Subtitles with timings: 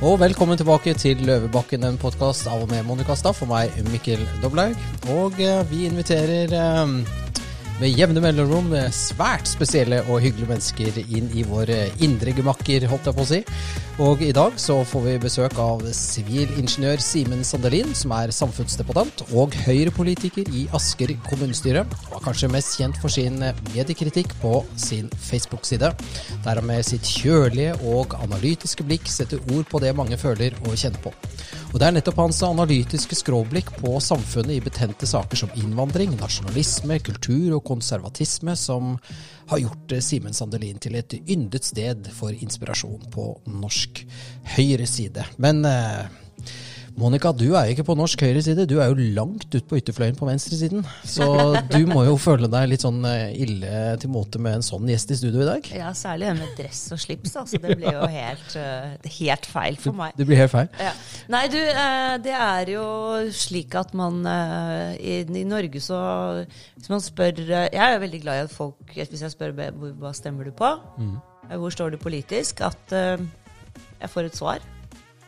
[0.00, 4.22] Og velkommen tilbake til Løvebakken, en podkast av og med Monica Staff og meg, Mikkel
[4.40, 4.72] Doblaug.
[5.12, 6.94] Og eh, vi inviterer eh,
[7.80, 13.16] med jevne mellomrom svært spesielle og hyggelige mennesker inn i våre indre gemakker, holdt jeg
[13.16, 13.38] på å si.
[14.04, 19.56] Og i dag så får vi besøk av sivilingeniør Simen Sandelin, som er samfunnsdebattant og
[19.64, 21.86] Høyre-politiker i Asker kommunestyre.
[22.10, 25.92] Og er kanskje mest kjent for sin mediekritikk på sin Facebook-side,
[26.44, 30.76] der han med sitt kjølige og analytiske blikk setter ord på det mange føler og
[30.76, 31.14] kjenner på.
[31.70, 36.98] Og Det er nettopp hans analytiske skråblikk på samfunnet i betente saker som innvandring, nasjonalisme,
[37.06, 38.96] kultur og konservatisme som
[39.50, 44.04] har gjort Simen Sandelin til et yndet sted for inspirasjon på norsk
[44.56, 45.24] høyre side.
[45.38, 46.10] Men eh,
[47.00, 50.18] Monica, du er ikke på norsk høyre side, du er jo langt ut på ytterfløyen
[50.18, 50.82] på venstresiden.
[51.08, 51.24] Så
[51.72, 55.14] du må jo føle deg litt sånn eh, ille til måte med en sånn gjest
[55.14, 55.70] i studio i dag.
[55.78, 57.32] Ja, særlig det med dress og slips.
[57.40, 60.12] Altså, det blir jo helt, uh, helt feil for meg.
[60.18, 60.68] Det blir helt feil?
[60.76, 60.90] Ja.
[61.32, 62.84] Nei, du, uh, det er jo
[63.32, 64.20] slik at man
[65.00, 65.98] i, i, Norge så
[66.76, 70.12] Hvis man spør Jeg er jo veldig glad i at folk Hvis jeg spør hva
[70.16, 70.68] stemmer du på,
[71.00, 71.16] mm.
[71.54, 74.68] hvor står du politisk, at jeg får et svar.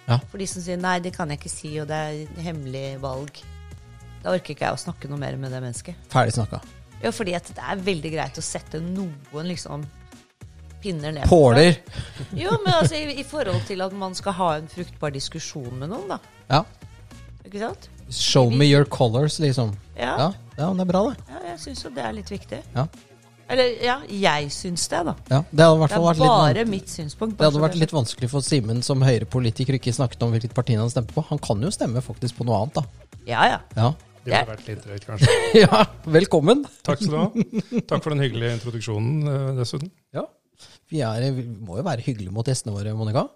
[0.09, 0.19] Ja.
[0.31, 3.43] For de som sier nei, det kan jeg ikke si, og det er hemmelig valg.
[4.23, 6.07] Da orker ikke jeg å snakke noe mer med det mennesket.
[6.13, 6.63] Ferdig snakka.
[7.03, 9.87] Ja, fordi det er veldig greit å sette noen liksom
[10.83, 11.27] pinner ned.
[11.31, 11.79] Påler.
[12.35, 15.93] Jo, men altså i, i, forhold til at man skal ha en fruktbar diskusjon med
[15.93, 16.19] noen, da.
[16.51, 16.63] Ja.
[17.47, 17.89] Ikke sant?
[18.13, 19.75] Show me your colors, liksom.
[19.97, 20.15] Ja.
[20.19, 21.27] Ja, ja det er bra, det.
[21.31, 22.63] Ja, jeg syns jo det er litt viktig.
[22.75, 22.87] Ja.
[23.53, 25.13] Eller ja, jeg syns det, da.
[25.29, 27.37] Ja, det, hadde det er vært bare litt, mitt synspunkt.
[27.37, 30.89] Det hadde vært litt vanskelig for Simen som høyrepolitiker ikke snakket om hvilket parti han
[30.93, 31.25] stemte på.
[31.29, 33.19] Han kan jo stemme faktisk på noe annet, da.
[33.29, 33.61] Ja, ja.
[33.77, 33.91] ja.
[34.23, 35.37] Det ville vært litt drøyt, kanskje.
[35.65, 35.83] ja,
[36.17, 36.65] velkommen.
[36.87, 37.83] Takk skal du ha.
[37.91, 39.93] Takk for den hyggelige introduksjonen uh, dessuten.
[40.17, 40.25] Ja.
[40.89, 43.27] Vi, er, vi, må jo være hyggelige mot gjestene våre, Monica.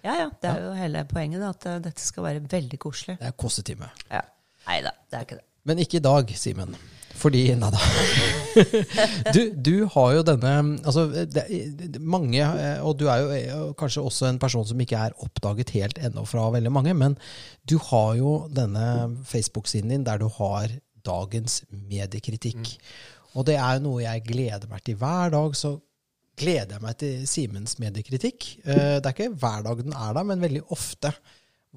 [0.00, 0.28] Ja, ja.
[0.30, 3.18] Det er jo hele poenget, da, at uh, dette skal være veldig koselig.
[3.20, 3.90] Det er kosetime.
[4.08, 4.24] Ja.
[4.68, 5.44] Nei da, det er ikke det.
[5.68, 6.78] Men ikke i dag, Simen.
[7.18, 7.80] Fordi Nei da.
[9.34, 10.52] du, du, har jo denne
[10.86, 12.42] Altså, det, mange
[12.86, 16.48] Og du er jo kanskje også en person som ikke er oppdaget helt ennå fra
[16.54, 17.18] veldig mange, men
[17.68, 18.86] du har jo denne
[19.28, 20.72] Facebook-siden din der du har
[21.06, 22.58] dagens mediekritikk.
[22.58, 22.96] Mm.
[23.38, 24.98] Og det er jo noe jeg gleder meg til.
[25.00, 25.76] Hver dag så
[26.38, 28.48] gleder jeg meg til Simens mediekritikk.
[28.64, 31.12] Eh, det er ikke hver dag den er der, men veldig ofte.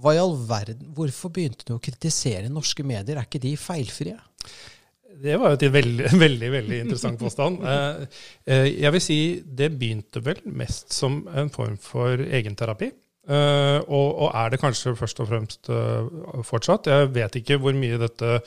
[0.02, 3.18] Hva i all verden, Hvorfor begynte du å kritisere norske medier?
[3.18, 4.16] Er ikke de feilfrie?
[5.22, 7.62] Det var jo et veldig, veldig, veldig interessant påstand.
[7.72, 8.04] Eh,
[8.48, 12.92] eh, jeg vil si det begynte vel mest som en form for egenterapi.
[13.32, 15.72] Eh, og, er det kanskje først og fremst
[16.48, 16.90] fortsatt.
[16.90, 18.40] Jeg vet ikke hvor mye dette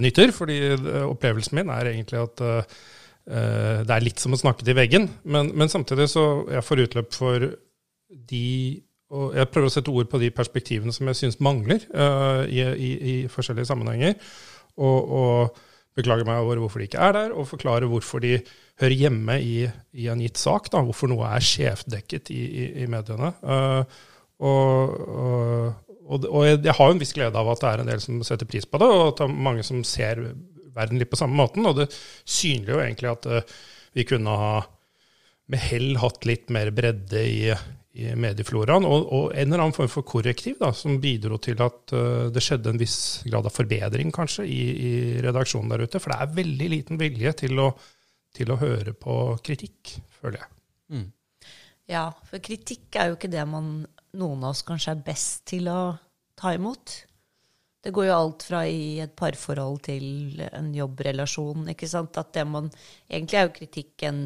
[0.00, 0.56] nytter, fordi
[1.04, 2.40] opplevelsen min er egentlig at
[3.26, 5.10] det er litt som å snakke til veggen.
[5.28, 7.50] Men, men samtidig så jeg får utløp for
[8.08, 8.48] de
[9.16, 11.84] og jeg prøver å sette ord på de perspektivene som jeg syns mangler
[12.50, 14.16] i, i, i, forskjellige sammenhenger
[14.76, 15.62] og, og
[15.96, 18.36] beklage meg over hvorfor de ikke er der, og forklare hvorfor de
[18.80, 19.56] hører hjemme i,
[19.96, 20.68] i en gitt sak.
[20.72, 23.32] Da, hvorfor noe er skjevdekket i, i, i mediene.
[23.40, 24.04] Uh,
[24.44, 24.98] og,
[26.04, 28.20] og, og, jeg har jo en viss glede av at det er en del som
[28.26, 30.20] setter pris på det, og at det er mange som ser
[30.76, 31.64] verden litt på samme måten.
[31.68, 33.56] Og det synliggjør jo egentlig at uh,
[33.96, 34.56] vi kunne ha
[35.46, 37.40] med hell hatt litt mer bredde i,
[37.96, 41.94] i mediefloraen, og, og, en eller annen form for korrektiv da, som bidro til at
[41.96, 44.92] uh, det skjedde en viss grad av forbedring kanskje i, i,
[45.24, 46.00] redaksjonen der ute.
[46.02, 47.70] For det er veldig liten vilje til å,
[48.36, 50.52] til å høre på kritikk, føler jeg.
[50.92, 51.08] Mm.
[51.90, 53.74] Ja, for kritikk er jo ikke det man,
[54.18, 55.80] noen av oss kanskje er best til å
[56.36, 56.98] ta imot.
[57.86, 61.68] Det går jo alt fra i et parforhold til en jobbrelasjon.
[61.70, 62.18] ikke sant?
[62.18, 62.68] At det man,
[63.08, 64.20] Egentlig er jo kritikk en,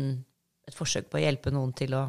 [0.67, 2.07] et forsøk på å hjelpe noen til å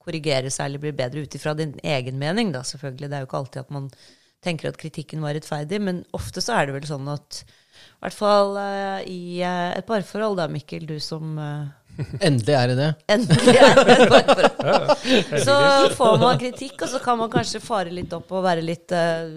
[0.00, 3.10] korrigere seg eller bli bedre ut ifra din egen mening, da, selvfølgelig.
[3.10, 3.90] Det er jo ikke alltid at man
[4.44, 8.16] tenker at kritikken var rettferdig, men ofte så er det vel sånn at i hvert
[8.16, 11.68] fall uh, i uh, et parforhold, da, Mikkel, du som uh,
[12.24, 12.88] Endelig er det det.
[13.12, 14.92] Endelig er det et parforhold.
[15.46, 15.56] så
[15.98, 18.94] får man kritikk, og så kan man kanskje fare litt opp og være litt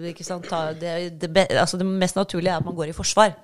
[0.08, 0.48] ikke sant,
[0.80, 3.34] det, det, altså det mest naturlige er at man går i forsvar.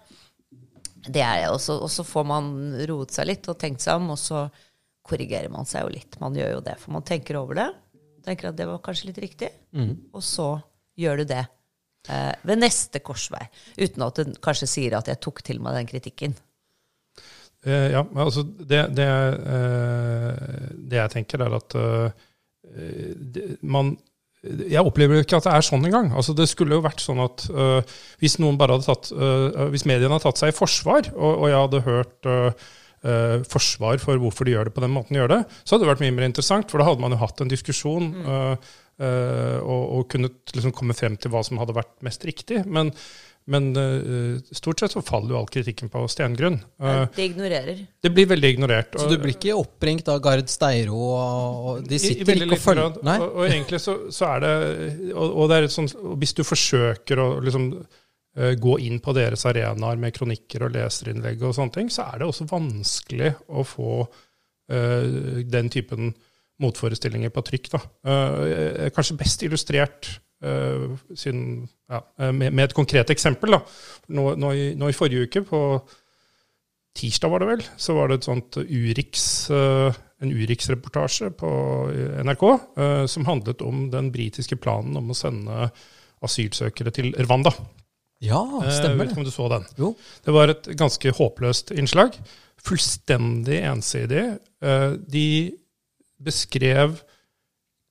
[1.04, 1.50] Det er det.
[1.52, 2.48] Og så får man
[2.88, 4.46] roet seg litt og tenkt seg om, og så
[5.06, 6.18] korrigerer man seg jo litt.
[6.22, 7.70] Man gjør jo det, for man tenker over det.
[8.26, 9.50] Tenker at det var kanskje litt riktig.
[9.76, 9.94] Mm.
[10.12, 10.52] Og så
[11.00, 13.42] gjør du det eh, ved neste korsvei.
[13.80, 16.36] Uten at du kanskje sier at jeg tok til meg den kritikken.
[17.64, 22.28] Eh, ja, altså det, det, eh, det, jeg tenker, er at uh,
[22.64, 23.98] det, man
[24.40, 26.06] jeg opplever ikke at det er sånn engang.
[26.16, 27.80] Altså, det skulle jo vært sånn at uh,
[28.22, 31.50] hvis noen bare hadde tatt uh, Hvis mediene hadde tatt seg i forsvar, og, og
[31.50, 32.70] jeg hadde hørt uh,
[33.04, 35.86] eh, forsvar for hvorfor de gjør det på den måten de gjør det, så hadde
[35.86, 36.70] det vært mye mer interessant.
[36.70, 38.54] For da hadde man jo hatt en diskusjon uh,
[39.00, 42.62] uh, og, og kunnet liksom komme frem til hva som hadde vært mest riktig.
[42.68, 42.92] Men,
[43.50, 46.60] men uh, stort sett så faller jo all kritikken på stengrunn.
[46.82, 47.80] Uh, Det ignorerer.
[48.04, 48.98] det blir veldig ignorert.
[49.00, 52.58] Så du blir ikke oppringt av Gard Steiro, og, og de I- i sitter ikke
[52.58, 53.00] og følger.
[53.08, 53.16] Nei?
[53.24, 54.54] Og, og egentlig så, så er det
[55.14, 57.72] og, og det er et sånt, Hvis du forsøker å liksom
[58.60, 62.28] gå inn på deres arenaer med kronikker og leserinnlegg og sånne ting, så er det
[62.30, 63.92] også vanskelig å få
[64.72, 66.12] eh, den typen
[66.60, 67.70] motforestillinger på trykk.
[67.74, 67.80] Da.
[68.12, 70.10] Eh, kanskje best illustrert
[70.44, 73.56] eh, siden, ja, eh, med, et konkret eksempel.
[73.56, 73.62] Da.
[74.16, 75.62] Nå, nå, i, nå i forrige uke, på
[77.00, 81.50] tirsdag var det vel, så var det et sånt Urix, eh, en Urix-reportasje på
[82.26, 85.70] NRK eh, som handlet om den britiske planen om å sende
[86.20, 87.54] asylsøkere til Rwanda.
[88.20, 89.64] Ja, Eh, Jeg vet ikke om du så den.
[89.78, 89.94] Jo.
[90.24, 92.18] Det var et ganske håpløst innslag.
[92.60, 94.38] Fullstendig ensidig.
[94.62, 95.52] Eh, De
[96.22, 96.98] beskrev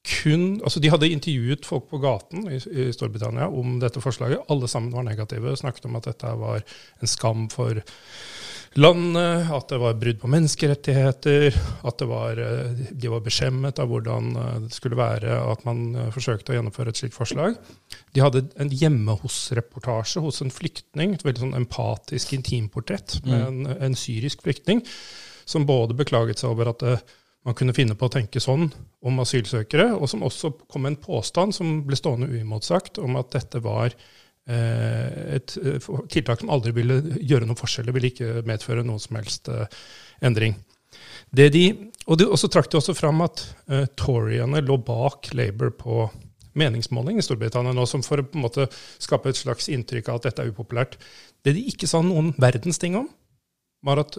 [0.07, 4.45] kun Altså, de hadde intervjuet folk på gaten i, i Storbritannia om dette forslaget.
[4.49, 5.57] Alle sammen var negative.
[5.59, 7.81] Snakket om at dette var en skam for
[8.77, 11.55] landet, at det var brudd på menneskerettigheter,
[11.89, 15.95] at det var, eh, de var beskjemmet av hvordan eh, det skulle være at man
[15.95, 17.57] eh, forsøkte å gjennomføre et slikt forslag.
[18.13, 23.73] De hadde en hjemme hos-reportasje hos en flyktning, et veldig sånn empatisk intimportrett med en,
[23.89, 24.83] en syrisk flyktning,
[25.49, 27.01] som både beklaget seg over at eh,
[27.47, 28.67] man kunne finne på å tenke sånn
[29.05, 33.31] om asylsøkere, og som også kom med en påstand som ble stående uimotsagt, om at
[33.35, 38.43] dette var eh, et eh, tiltak som aldri ville gjøre noen forskjell, det ville ikke
[38.49, 39.79] medføre noen som helst eh,
[40.25, 40.57] endring.
[41.31, 41.65] Det de,
[42.07, 46.07] og, de, og så trakk de også fram at uh, Toryene lå bak Labour på
[46.57, 48.65] meningsmåling i Storbritannia nå, som for å på en måte
[48.97, 50.97] skape et slags inntrykk av at dette er upopulært.
[51.45, 53.05] Det de ikke sa noen verdens ting om,
[53.85, 54.17] var at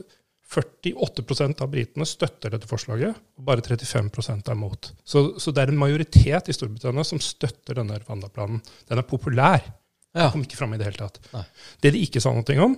[0.51, 4.89] 48% av britene støtter dette forslaget, og bare 35% er mot.
[5.07, 8.63] Så, så det er en majoritet i Storbritannia som støtter denne Rwanda-planen.
[8.91, 9.63] Den er populær.
[10.11, 11.21] Den kom ikke fram i det hele tatt.
[11.37, 11.45] Nei.
[11.83, 12.75] Det de ikke sa noe om,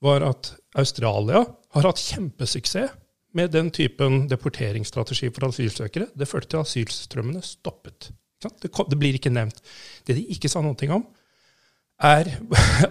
[0.00, 1.44] var at Australia
[1.76, 2.96] har hatt kjempesuksess
[3.36, 6.08] med den typen deporteringsstrategi for asylsøkere.
[6.16, 8.10] Det førte til at asylstrømmene stoppet.
[8.40, 9.60] Det, kom, det blir ikke nevnt.
[10.08, 11.04] Det de ikke sa noe om,
[12.00, 12.32] er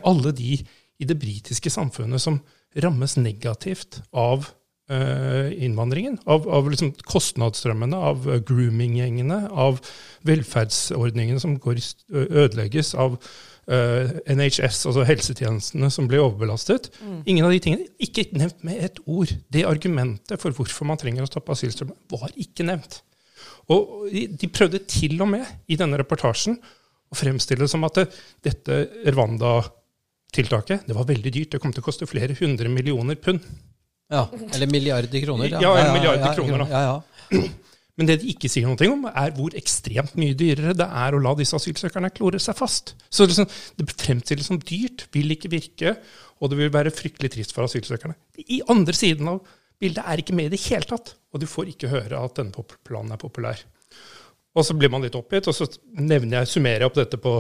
[0.10, 0.60] alle de
[1.00, 2.38] i det britiske samfunnet som
[2.77, 4.50] rammes negativt av
[4.89, 6.19] eh, innvandringen.
[6.25, 9.81] Av, av liksom kostnadsstrømmene, av eh, grooming-gjengene, av
[10.27, 11.81] velferdsordningene som går,
[12.13, 13.18] ødelegges, av
[13.71, 16.92] eh, NHS, altså helsetjenestene som blir overbelastet.
[17.25, 17.89] Ingen av de tingene.
[18.04, 19.33] Ikke nevnt med et ord.
[19.54, 23.01] Det argumentet for hvorfor man trenger å stoppe asylstrømmen, var ikke nevnt.
[23.69, 26.57] Og de de prøvde til og med i denne reportasjen
[27.10, 28.06] å fremstille det som at det,
[28.45, 28.80] dette
[30.30, 31.52] Rwanda-tiltaket det var veldig dyrt.
[31.52, 33.42] Det kom til å koste flere hundre millioner pund.
[34.10, 35.50] Ja, Eller milliarder kroner.
[35.50, 36.68] Ja, eller milliarder kroner, da.
[36.70, 36.81] Ja,
[37.34, 37.42] ja.
[38.00, 41.20] Men det de ikke sier noe om, er hvor ekstremt mye dyrere det er å
[41.20, 42.94] la disse asylsøkerne klore seg fast.
[43.12, 43.46] Så liksom,
[43.76, 45.98] det fremstilles som dyrt, vil ikke virke,
[46.40, 48.16] og det vil være fryktelig trist for asylsøkerne.
[48.40, 49.42] I andre siden av
[49.84, 52.64] bildet er ikke med i det hele tatt, og du får ikke høre at denne
[52.88, 53.60] planen er populær.
[54.56, 57.36] Og så blir man litt oppgitt, og så nevner jeg, summerer jeg opp dette på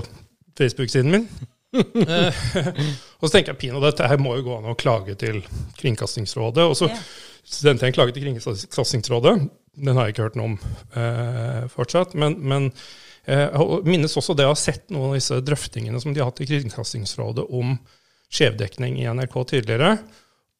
[0.59, 1.29] Facebook-siden min.
[1.73, 2.37] Eh,
[3.19, 5.41] og så tenker jeg Pino, dette her må jo gå an å klage til
[5.79, 6.65] Kringkastingsrådet.
[6.65, 6.97] Og så Ja.
[7.45, 9.35] sendte jeg en klage til Kringkastingsrådet.
[9.79, 10.57] Den har jeg ikke hørt noe om
[10.97, 12.15] eh, fortsatt.
[12.19, 12.71] Men, men
[13.27, 16.31] eh, jeg minnes også det å ha sett noen av disse drøftingene som de har
[16.31, 17.77] hatt i Kringkastingsrådet om
[18.33, 19.93] skjevdekning i NRK tidligere.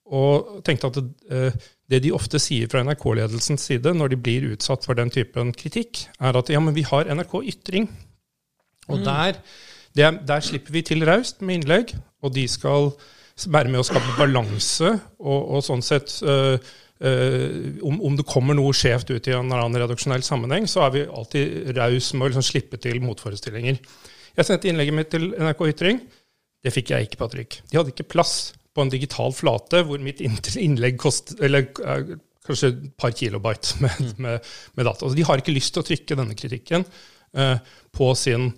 [0.10, 1.58] Og tenkte at det, eh,
[1.89, 6.04] det de ofte sier fra NRK-ledelsens side når de blir utsatt for den typen kritikk,
[6.22, 7.89] er at ja, men vi har NRK Ytring.
[8.89, 9.38] Og der,
[10.00, 12.94] det, er- der slipper vi til raust med innlegg, og de skal
[13.51, 16.56] være med å skape balanse, og, og sånn sett øh,
[17.00, 20.82] Uh, om, om det kommer noe skjevt ut i en eller annen redaksjonell sammenheng, så
[20.84, 23.77] er vi alltid raus med å liksom slippe til motforestillinger.
[24.36, 26.01] Jeg sendte innlegget mitt til NRK Ytring.
[26.60, 27.56] Det fikk jeg ikke på trykk.
[27.72, 28.34] De hadde ikke plass
[28.75, 31.70] på en digital flate hvor mitt innlegg kost, eller
[32.50, 35.06] kanskje et par kilobyte med, med, med data.
[35.08, 37.56] Altså, de har ikke lyst til å trykke denne kritikken uh,
[37.96, 38.51] på sin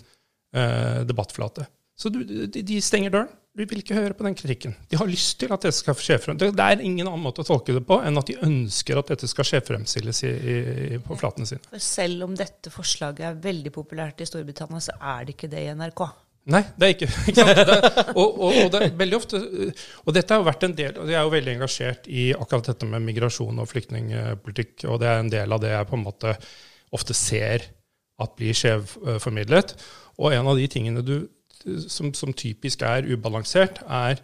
[0.52, 1.64] debattflate.
[1.96, 3.30] Så du, de, de stenger døren.
[3.52, 4.72] Du vil ikke høre på den kritikken.
[4.88, 6.38] De har lyst til at dette skal skje frem.
[6.40, 9.12] Det, det er ingen annen måte å tolke det på enn at de ønsker at
[9.12, 10.54] dette skal skje fremstilles i, i,
[10.96, 11.60] i, på flatene sine.
[11.68, 15.66] For selv om dette forslaget er veldig populært i Storbritannia, så er det ikke det
[15.66, 16.04] i NRK.
[16.52, 17.60] Nei, det er ikke, ikke sant?
[17.68, 20.96] Det, og, og, og det er veldig ofte Og dette har jo vært en del
[20.98, 25.12] og Jeg er jo veldig engasjert i akkurat dette med migrasjon og flyktningpolitikk, og det
[25.12, 26.34] er en del av det jeg på en måte
[26.92, 27.68] ofte ser
[28.22, 29.76] at blir skjevformidlet.
[30.20, 31.16] Og en av de tingene du,
[31.88, 34.22] som, som typisk er ubalansert, er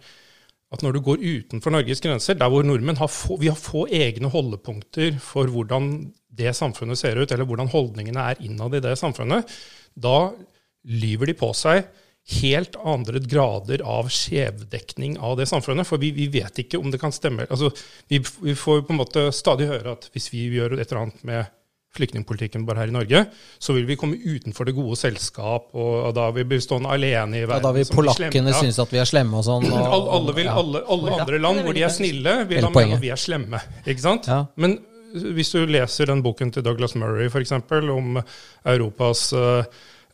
[0.69, 3.87] at når du går utenfor Norges grenser, der hvor nordmenn har få, vi har få
[3.89, 8.93] egne holdepunkter for hvordan det samfunnet ser ut, eller hvordan holdningene er innad i det
[8.99, 9.49] samfunnet,
[9.97, 10.29] da
[10.89, 11.89] lyver de på seg
[12.39, 15.87] helt andre grader av skjevdekning av det samfunnet.
[15.89, 17.47] For vi, vi vet ikke om det kan stemme.
[17.49, 17.71] Altså,
[18.11, 21.25] vi, vi, får på en måte stadig høre at hvis vi gjør et eller annet
[21.25, 21.55] med
[21.97, 23.23] flyktningpolitikken bare her i Norge,
[23.59, 27.41] så vil vi komme utenfor det gode selskap, og, da vil vi bli stående alene
[27.41, 27.57] i verden.
[27.57, 29.65] Ja, da vil polakkene synes at vi er slemme og sånn.
[29.71, 30.57] Og, alle, alle, vil, ja.
[30.61, 33.61] alle, alle andre land hvor de er snille, vil da mene at vi er slemme.
[33.85, 34.29] Ikke sant?
[34.29, 34.43] Ja.
[34.61, 34.77] Men
[35.09, 38.19] hvis du leser den boken til Douglas Murray, f.eks., om
[38.69, 39.63] Europas Uh,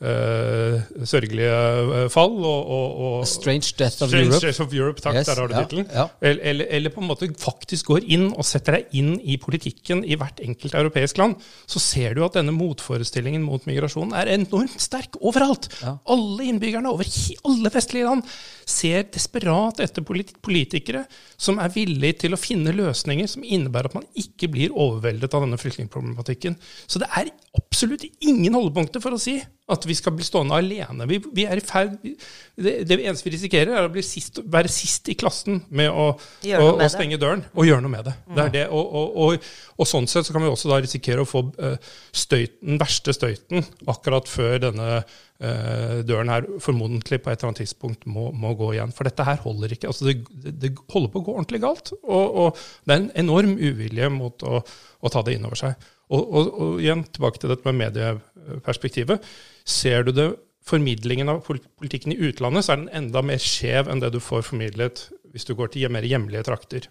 [0.02, 2.34] sørgelige uh, fall.
[2.44, 4.46] Og, og, og, Strange Death of Strange Europe.
[4.46, 5.88] Death of Europe, takk, yes, der har du ja, tittelen.
[5.94, 6.08] Ja.
[6.22, 10.18] Eller, eller, på en måte faktisk går inn og setter deg inn i politikken i
[10.20, 11.38] hvert enkelt europeisk land,
[11.68, 15.70] så ser du at denne motforestillingen mot migrasjon er enormt sterk overalt.
[15.82, 15.98] Ja.
[16.12, 17.08] Alle innbyggerne over
[17.46, 18.26] alle vestlige land
[18.66, 21.04] ser desperat etter politikere
[21.38, 25.46] som er villige til å finne løsninger som innebærer at man ikke blir overveldet av
[25.46, 26.58] denne flyktningproblematikken.
[26.90, 29.38] Så det er absolutt ingen holdepunkter for å si
[29.72, 31.08] at vi skal bli stående alene.
[31.10, 35.10] Vi, vi er i ferd, det, det, eneste vi risikerer, er å sist, være sist
[35.10, 38.14] i klassen med å, å, å stenge døren og gjøre noe med det.
[38.28, 38.36] Mm.
[38.38, 41.48] det, det og, og, og, sånn sett så kan vi også da risikere å få
[41.58, 41.78] uh,
[42.14, 45.02] støyten, den verste støyten akkurat før denne
[45.36, 48.94] døren her formodentlig på et eller annet tidspunkt må, må, gå igjen.
[48.96, 49.90] For dette her holder ikke.
[49.92, 51.92] Altså det, det holder på å gå ordentlig galt.
[52.04, 55.76] Og, og det er en enorm uvilje mot å, å ta det inn over seg.
[56.08, 59.28] Og, og, og, igjen tilbake til dette med medieperspektivet.
[59.68, 60.30] Ser du det
[60.66, 64.48] formidlingen av politikken i utlandet, så er den enda mer skjev enn det du får
[64.48, 66.88] formidlet hvis du går til mer hjemlige trakter.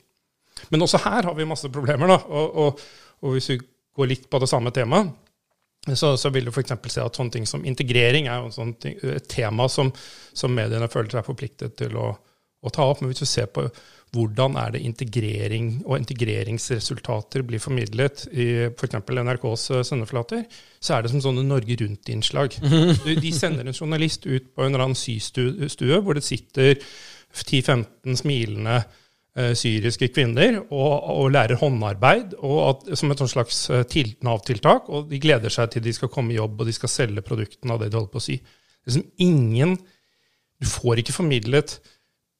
[0.70, 2.12] Men også her har vi masse problemer.
[2.12, 3.58] da, og hvis vi
[3.96, 5.10] går litt på det samme temaet,
[5.92, 6.72] så, så vil du f.eks.
[6.88, 8.46] se at sånne ting som integrering er
[8.80, 9.92] ting, et tema som,
[10.32, 12.14] som, mediene føler seg forpliktet til å,
[12.64, 13.02] å, ta opp.
[13.02, 13.66] Men hvis du ser på
[14.14, 19.00] hvordan er det integrering og integreringsresultater blir formidlet i f.eks.
[19.10, 20.44] NRKs eh, sendeflater,
[20.78, 22.56] så er det som sånne Norge Rundt-innslag.
[23.24, 26.78] De sender en journalist ut på en eller annen systue hvor det sitter
[27.34, 28.84] 10-15 smilende
[29.34, 34.86] syriske kvinner og, og, lærer håndarbeid at, som et slags eh, Nav-tiltak.
[34.88, 37.74] Og de gleder seg til de skal komme i jobb og de skal selge produktene
[37.74, 38.38] av det de holder på å si.
[38.38, 39.78] Det er som ingen,
[40.60, 41.80] Du får ikke formidlet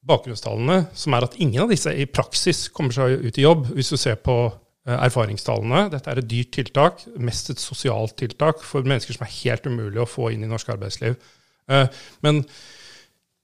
[0.07, 3.91] bakgrunnstallene, som er at ingen av disse i praksis kommer seg ut i jobb, hvis
[3.91, 5.89] du ser på eh, erfaringstallene.
[5.91, 9.99] Dette er et dyrt tiltak, mest et sosialt tiltak for mennesker som er helt umulig
[10.01, 11.17] å få inn i norsk arbeidsliv.
[11.67, 11.89] Eh,
[12.25, 12.43] men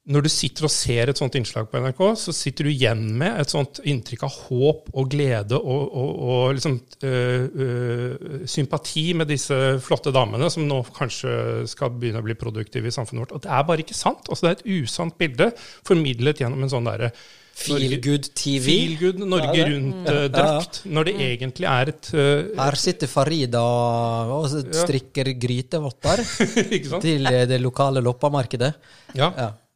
[0.09, 3.37] når du sitter og ser et sånt innslag på NRK, så sitter du igjen med
[3.37, 9.29] et sånt inntrykk av håp og glede og, og, og liksom, øh, øh, sympati med
[9.29, 13.35] disse flotte damene som nå kanskje skal begynne å bli produktive i samfunnet vårt.
[13.37, 14.25] Og det er bare ikke sant.
[14.25, 15.51] Altså, det er et usant bilde
[15.85, 17.13] formidlet gjennom en sånn derre
[17.61, 18.63] Feel good TV.
[18.63, 20.81] Feel good Norge ja, Rundt-drakt.
[20.81, 21.25] Uh, når det mm.
[21.27, 25.39] egentlig er et uh, Her sitter Farida og strikker ja.
[25.45, 26.23] grytevotter
[27.05, 28.71] til det lokale loppamarkedet.
[29.19, 29.29] Ja.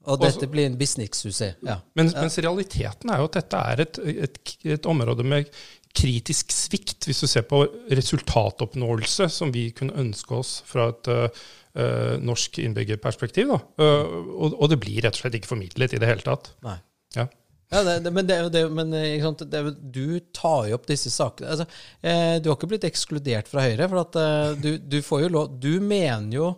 [0.05, 0.13] Ja.
[0.13, 1.57] Og dette blir en business-suksess.
[1.65, 1.79] Ja.
[1.97, 4.39] Mens, mens, realiteten er jo at dette er et, et,
[4.75, 5.49] et, område med
[5.95, 12.17] kritisk svikt, hvis du ser på resultatoppnåelse, som vi kunne ønske oss fra et uh,
[12.19, 13.55] norsk innbyggerperspektiv.
[13.79, 14.03] Uh,
[14.35, 16.51] og, og, det blir rett og slett ikke formidlet i det hele tatt.
[16.67, 16.77] Nei.
[17.15, 17.29] Ja.
[17.73, 21.65] Ja, det, men, det, det, men det, du tar jo opp disse sakene altså,
[22.05, 23.87] eh, Du har ikke blitt ekskludert fra Høyre.
[23.89, 26.51] For at, eh, du, du, får jo lov Du mener jo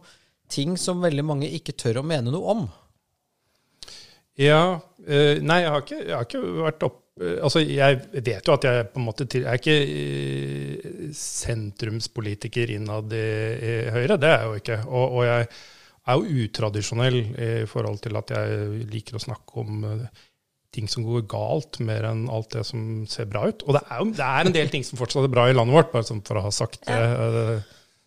[0.51, 2.67] ting som veldig mange ikke tør å mene noe om.
[4.37, 4.61] Ja.
[5.07, 8.53] Uh, nei, jeg har, ikke, jeg har ikke, vært opp uh, Altså, jeg vet jo
[8.57, 13.25] at jeg på en måte til, Jeg er ikke uh, sentrumspolitiker innad i,
[13.55, 14.79] i, Høyre, det er jeg jo ikke.
[14.89, 15.47] Og, og, jeg
[16.07, 19.81] er jo utradisjonell i forhold til at jeg liker å snakke om
[20.71, 23.65] ting som går galt, mer enn alt det som ser bra ut.
[23.67, 25.75] Og det er jo det er en del ting som fortsatt er bra i landet
[25.75, 26.95] vårt, bare sånn for å ha sagt det.
[26.95, 27.57] Ja.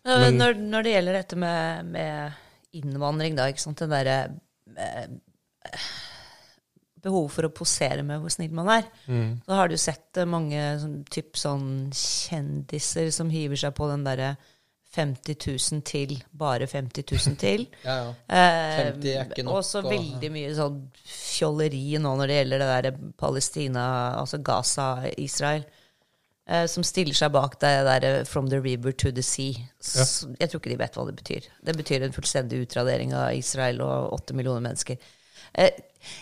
[0.07, 4.17] Men, når, når, det gjelder dette med, med innvandring, da, ikke sant, den derre
[7.03, 8.87] behov for å posere med hvor snill man er.
[9.07, 9.41] Mm.
[9.45, 14.05] Så har du sett eh, mange sånn, typ sånn kjendiser som hiver seg på den
[14.07, 14.35] derre
[14.91, 17.67] 50 000 til, bare 50 000 til.
[17.87, 18.39] ja, ja.
[18.91, 19.59] 50 er ikke nok.
[19.59, 23.85] Og så veldig mye sånn fjolleri nå når det gjelder det der Palestina,
[24.19, 25.63] altså Gaza, Israel.
[26.49, 29.61] Eh, som stiller seg bak det der eh, 'from the river to the sea'.
[29.95, 30.05] Ja.
[30.39, 31.47] Jeg tror ikke de vet hva det betyr.
[31.63, 34.97] Det betyr en fullstendig utradering av Israel og åtte millioner mennesker.
[35.53, 35.71] Eh,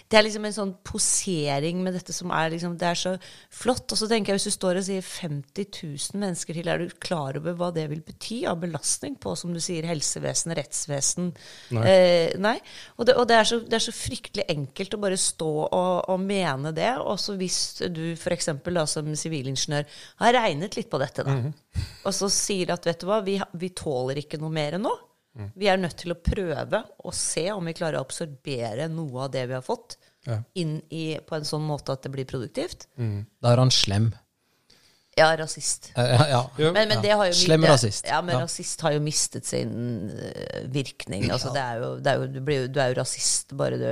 [0.10, 3.14] det er liksom en sånn posering med dette som er liksom Det er så
[3.54, 3.86] flott.
[3.92, 6.96] Og så tenker jeg, hvis du står og sier 50 000 mennesker til, er du
[7.02, 11.32] klar over hva det vil bety av belastning på, som du sier, helsevesen, rettsvesen?
[11.76, 11.86] Nei.
[11.90, 12.56] Eh, nei.
[12.98, 15.94] Og, det, og det, er så, det, er så, fryktelig enkelt å bare stå og,
[16.10, 16.92] og mene det.
[17.04, 17.60] Og så hvis
[17.90, 18.52] du f.eks.
[18.94, 21.86] som sivilingeniør har regnet litt på dette, da, mm -hmm.
[22.06, 24.96] og så sier at vet du hva, vi, vi tåler ikke noe mer nå.
[25.56, 29.34] Vi er nødt til å prøve å se om vi klarer å absorbere noe av
[29.34, 30.40] det vi har fått, ja.
[30.60, 32.90] inn i, på en sånn måte at det blir produktivt.
[33.00, 33.22] Mm.
[33.40, 34.10] Da er han slem.
[35.20, 35.90] Ja, rasist.
[35.96, 36.42] Ja, ja.
[36.58, 38.08] Men, men det har jo Slem rasist.
[38.08, 39.74] Ja, men rasist har jo mistet sin
[40.14, 41.28] uh, virkning.
[41.32, 43.90] Altså, det er jo, det er jo, du, blir, du, er jo rasist bare du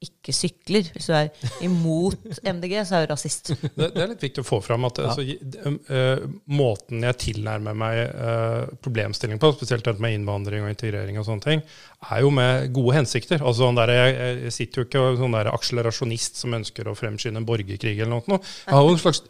[0.00, 0.86] ikke sykler.
[0.94, 1.28] Hvis du er
[1.66, 3.52] imot MDG, så er du rasist.
[3.80, 8.00] Det, det er litt viktig å få fram at altså, uh, måten jeg tilnærmer meg
[8.16, 11.64] uh, problemstilling på, spesielt dette med innvandring og integrering og sånne ting,
[12.08, 13.40] er jo med gode hensikter.
[13.40, 14.16] Altså, sånn der, jeg,
[14.46, 18.40] jeg, sitter jo ikke sånn der akselerasjonist som ønsker å fremskynde en borgerkrig eller noe.
[18.40, 19.24] Jeg har jo en slags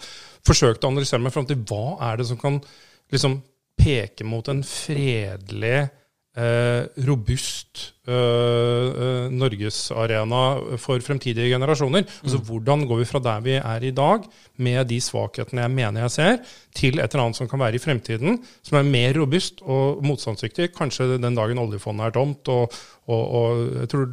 [0.46, 2.60] forsøkt å analysere meg fram til hva er det som kan
[3.12, 3.40] liksom
[3.80, 5.88] peke mot en fredelig,
[6.38, 10.42] eh, robust eh, norgesarena
[10.78, 12.04] for fremtidige generasjoner.
[12.04, 12.24] Altså, mm.
[12.24, 16.06] Altså Hvordan går vi fra der vi er i dag, med de svakhetene jeg mener
[16.06, 16.38] jeg ser,
[16.76, 20.70] til et eller annet som kan være i fremtiden, som er mer robust og motstandsdyktig.
[20.76, 24.08] Kanskje den dagen oljefondet er tomt, og, og, og jeg tror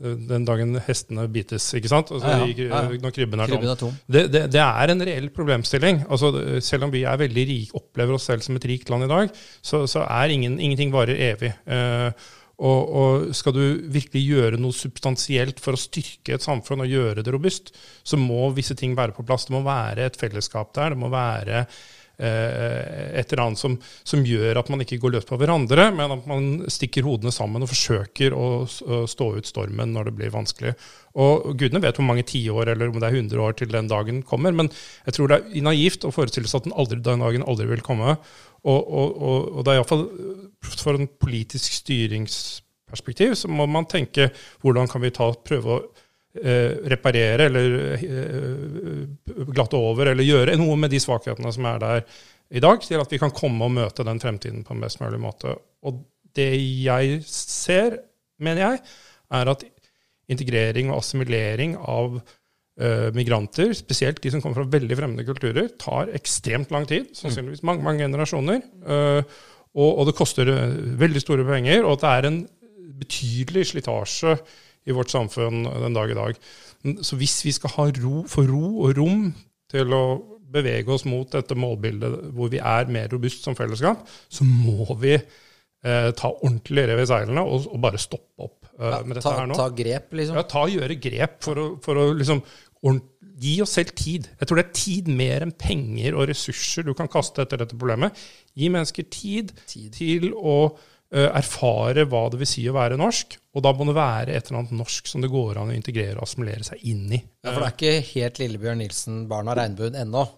[0.00, 2.10] den dagen hestene bites, ikke sant?
[2.14, 3.00] Altså, ja, ja, ja.
[3.02, 3.96] Når krybben er, krybben er tom.
[4.08, 6.04] Det, det, det, er en reell problemstilling.
[6.08, 6.32] Altså,
[6.64, 9.34] selv om vi er veldig rik, opplever oss selv som et rikt land i dag,
[9.60, 11.52] så, så er ingen, ingenting varer evig.
[11.68, 12.30] Eh,
[12.60, 17.24] og, og, skal du virkelig gjøre noe substansielt for å styrke et samfunn og gjøre
[17.24, 17.72] det robust,
[18.04, 19.48] så må visse ting være på plass.
[19.48, 20.94] Det må være et fellesskap der.
[20.94, 21.64] Det må være
[22.20, 26.26] et eller annet som, som, gjør at man ikke går løs på hverandre, men at
[26.28, 28.48] man stikker hodene sammen og forsøker å,
[29.08, 30.74] stå ut stormen når det blir vanskelig.
[31.20, 34.20] Og Gudene vet hvor mange tiår eller om det er 100 år til den dagen
[34.26, 34.70] kommer, men
[35.08, 37.84] jeg tror det er naivt å forestille seg at den, aldri, den dagen aldri vil
[37.86, 38.18] komme.
[38.60, 40.06] Og, og, og, og det er iallfall
[40.76, 44.28] for en politisk styringsperspektiv så må man tenke
[44.60, 45.99] hvordan kan vi ta, prøve å Eh,
[46.30, 52.04] reparere eller eh, glatte over eller gjøre noe med de svakhetene som er der
[52.50, 55.18] i dag, til at vi kan komme og møte den fremtiden på en best mulig
[55.22, 55.56] måte.
[55.86, 56.00] Og
[56.34, 57.98] det jeg ser,
[58.42, 58.80] mener jeg,
[59.38, 59.64] er at
[60.30, 62.20] integrering og assimilering av
[63.12, 67.10] migranter, spesielt de som kommer fra veldig fremmede kulturer, tar ekstremt lang tid.
[67.18, 68.62] Sannsynligvis mange, mange generasjoner.
[68.80, 70.48] Og, og, det koster
[71.02, 72.40] veldig store penger, og at det er en
[73.02, 74.38] betydelig slitasje
[74.88, 76.40] i vårt samfunn den dag i dag.
[77.04, 79.28] Så hvis vi skal ha ro, få ro og rom
[79.70, 80.04] til å
[80.50, 85.14] bevege oss mot dette målbildet hvor vi er mer robust som fellesskap, så må vi
[85.14, 89.36] eh, ta ordentlig rev i seilene og, og, bare stoppe opp eh, med dette ta,
[89.38, 89.58] her nå.
[89.58, 90.40] Ta grep, liksom?
[90.40, 92.42] Ja, ta gjøre grep for å, for å liksom
[93.40, 94.28] Gi oss selv tid.
[94.36, 97.76] Jeg tror det er tid mer enn penger og ressurser du kan kaste etter dette
[97.76, 98.16] problemet.
[98.56, 99.94] Gi mennesker tid, tid.
[99.96, 100.74] til å
[101.10, 103.36] erfare hva det vil si å være norsk.
[103.58, 106.20] Og da må det være et eller annet norsk som det går an å integrere
[106.20, 107.18] og assimilere seg inn i.
[107.42, 110.28] Ja, For det er ikke helt Lillebjørn Nilsen, barn av regnbuen, ennå?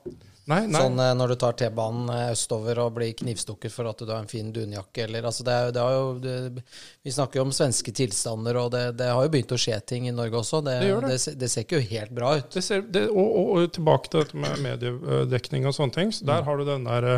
[0.50, 0.80] Nei, nei.
[0.80, 4.24] Sånn eh, når du tar T-banen eh, østover og blir knivstukket for at du har
[4.24, 6.64] en fin dunjakke, eller altså det, er, det har jo det,
[7.06, 10.08] Vi snakker jo om svenske tilstander, og det, det, har jo begynt å skje ting
[10.10, 10.64] i Norge også.
[10.66, 10.80] Det,
[11.38, 12.58] det ser ikke jo helt bra ut.
[12.58, 16.12] Ser, og, og, og, tilbake til dette med mediedekning og sånne ting.
[16.16, 16.50] Så der mm.
[16.50, 17.08] har du den der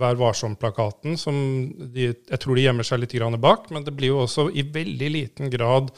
[0.00, 1.36] Vær varsom-plakaten, som
[1.94, 3.68] de, jeg tror de gjemmer seg litt bak.
[3.70, 5.92] Men det blir jo også i veldig liten grad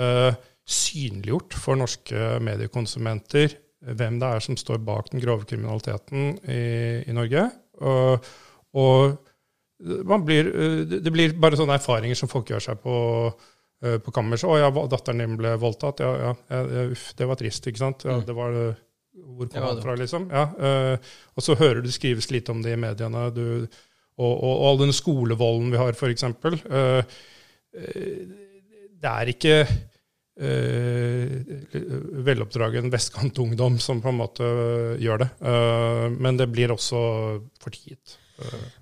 [0.00, 0.32] uh,
[0.68, 3.56] synliggjort for norske mediekonsumenter
[3.96, 6.60] hvem det er som står bak den grove kriminaliteten i,
[7.08, 7.46] i Norge.
[7.80, 8.28] og,
[8.76, 12.98] og blir, uh, det blir bare sånne erfaringer som folk gjør seg på,
[13.32, 14.50] uh, på kammerset.
[14.50, 18.04] 'Å ja, datteren din ble voldtatt.' Ja, ja, ja, uff, det var trist, ikke sant?
[18.04, 18.28] Ja, mm.
[18.28, 18.60] det var
[19.24, 20.26] hvor kom han fra, liksom?
[20.32, 23.28] Ja, uh, og så hører du skrives litt om det i mediene.
[23.34, 23.44] Du,
[24.20, 26.26] og, og, og, all den skolevolden vi har, f.eks.
[26.44, 27.00] Uh,
[27.80, 28.20] uh,
[29.00, 31.36] det er ikke uh,
[32.28, 34.48] veloppdragen vestkantungdom som på en måte
[35.00, 35.30] gjør det.
[36.16, 37.00] men det blir også
[37.60, 38.18] fortiet.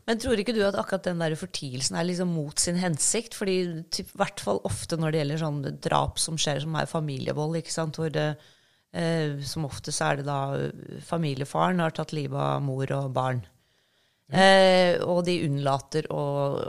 [0.07, 3.35] Men tror ikke du at akkurat den der fortielsen er liksom mot sin hensikt?
[3.35, 7.59] Fordi i hvert fall ofte når det gjelder sånn drap som skjer, som er familievold,
[7.59, 7.99] ikke sant?
[7.99, 8.29] hvor det
[8.97, 13.43] Eh, som oftest er det da eh, familiefaren har tatt livet av mor og barn.
[14.29, 14.41] Ja.
[14.41, 16.23] Eh, og de unnlater å,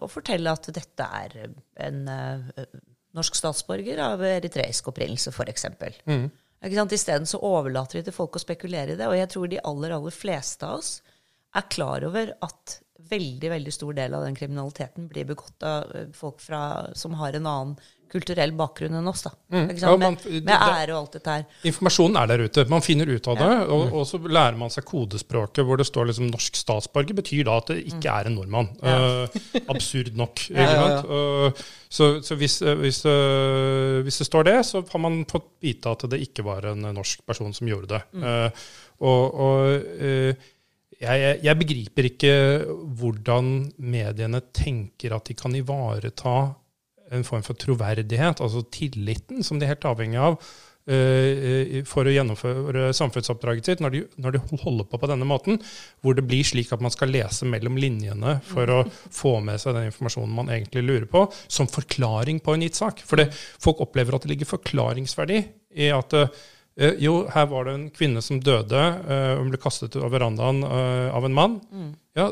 [0.03, 1.37] å, fortelle at dette er
[1.79, 2.67] en eh,
[3.15, 5.65] norsk statsborger av eritreisk opprinnelse, f.eks.
[6.07, 6.27] Mm.
[6.91, 9.07] Isteden så overlater de til folk å spekulere i det.
[9.07, 10.99] Og jeg tror de aller, aller fleste av oss
[11.55, 12.79] er klar over at
[13.09, 16.63] veldig veldig stor del av den kriminaliteten blir begått av eh, folk fra,
[16.95, 19.21] som har en annen kulturell bakgrunn enn oss.
[19.21, 19.29] da.
[19.53, 19.67] Mm.
[19.77, 21.43] Ja, man- med, med ære og alt dette her.
[21.69, 22.63] Informasjonen er der ute.
[22.71, 26.09] Man finner ut av det, og, og så lærer man seg kodespråket hvor det står
[26.09, 27.13] liksom 'norsk statsborger'.
[27.19, 28.71] betyr da at det ikke er en nordmann.
[29.69, 30.41] Absurd nok.
[30.49, 31.01] Ikke Ja, ja, ja.
[31.03, 31.05] sant?
[31.59, 33.03] Eh, så så hvis, eh, hvis,
[34.05, 37.21] hvis det står det, så har man fått vite at det ikke var en norsk
[37.29, 38.01] person som gjorde det.
[38.23, 38.49] Eh,
[39.01, 39.83] og og
[40.99, 42.33] jeg, jeg- begriper ikke
[42.99, 46.37] hvordan mediene tenker at de kan ivareta
[47.11, 52.13] en form for troverdighet, altså tilliten, som de er helt avhengig av uh, for å
[52.13, 55.57] gjennomføre samfunnsoppdraget sitt, når de, når de holder på på denne måten,
[56.03, 59.73] hvor det blir slik at man skal lese mellom linjene for å få med seg
[59.77, 63.01] den informasjonen man egentlig lurer på, som forklaring på en gitt sak.
[63.05, 63.25] For
[63.57, 65.41] folk opplever at det ligger forklaringsverdi
[65.81, 66.29] i at eh,
[67.03, 71.09] jo, her var det en kvinne som døde, eh, hun ble kastet av verandaen eh,
[71.15, 71.59] av en mann.
[72.17, 72.31] Ja,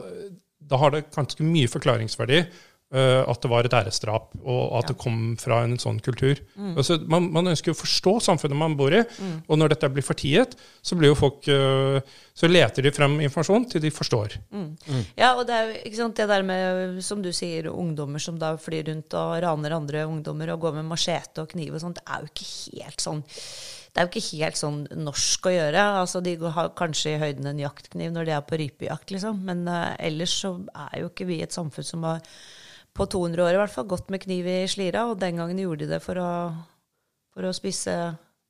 [0.68, 4.98] da har det ganske mye forklaringsverdi eh, at det var et æresdrap, og at det
[5.00, 6.40] kom fra en sånn kultur.
[6.80, 9.02] Altså, man, man ønsker å forstå samfunnet man bor i,
[9.48, 12.00] og når dette blir fortiet, så blir jo folk eh,
[12.38, 14.36] Så leter de frem informasjon til de forstår.
[15.18, 18.38] Ja, og det er jo ikke sant, det der med, som du sier, ungdommer som
[18.40, 22.00] da flyr rundt og raner andre ungdommer og går med machete og kniv og sånt,
[22.00, 22.52] det er jo ikke
[22.84, 23.26] helt sånn
[23.98, 25.84] det er jo ikke helt sånn norsk å gjøre.
[26.04, 29.40] Altså, De har kanskje i høyden en jaktkniv når de er på rypejakt, liksom.
[29.48, 32.20] Men uh, ellers så er jo ikke vi et samfunn som har
[32.94, 35.08] på 200 år i hvert fall gått med kniv i slira.
[35.10, 36.30] Og den gangen gjorde de det for å,
[37.34, 37.96] for å spise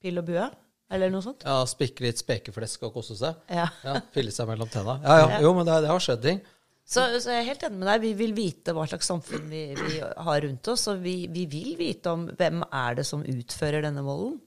[0.03, 0.49] pil og bue,
[0.91, 1.45] eller noe sånt.
[1.47, 3.39] Ja, Spikke litt spekeflesk og kose seg.
[3.47, 3.69] Ja.
[3.87, 4.97] Ja, Pille seg mellom tenna.
[5.05, 5.37] Ja, ja.
[5.45, 6.41] Jo, men det, det har skjedd ting.
[6.87, 8.03] Så, så jeg er helt enig med deg.
[8.03, 10.83] Vi vil vite hva slags samfunn vi, vi har rundt oss.
[10.91, 14.43] Og vi, vi vil vite om hvem er det som utfører denne volden.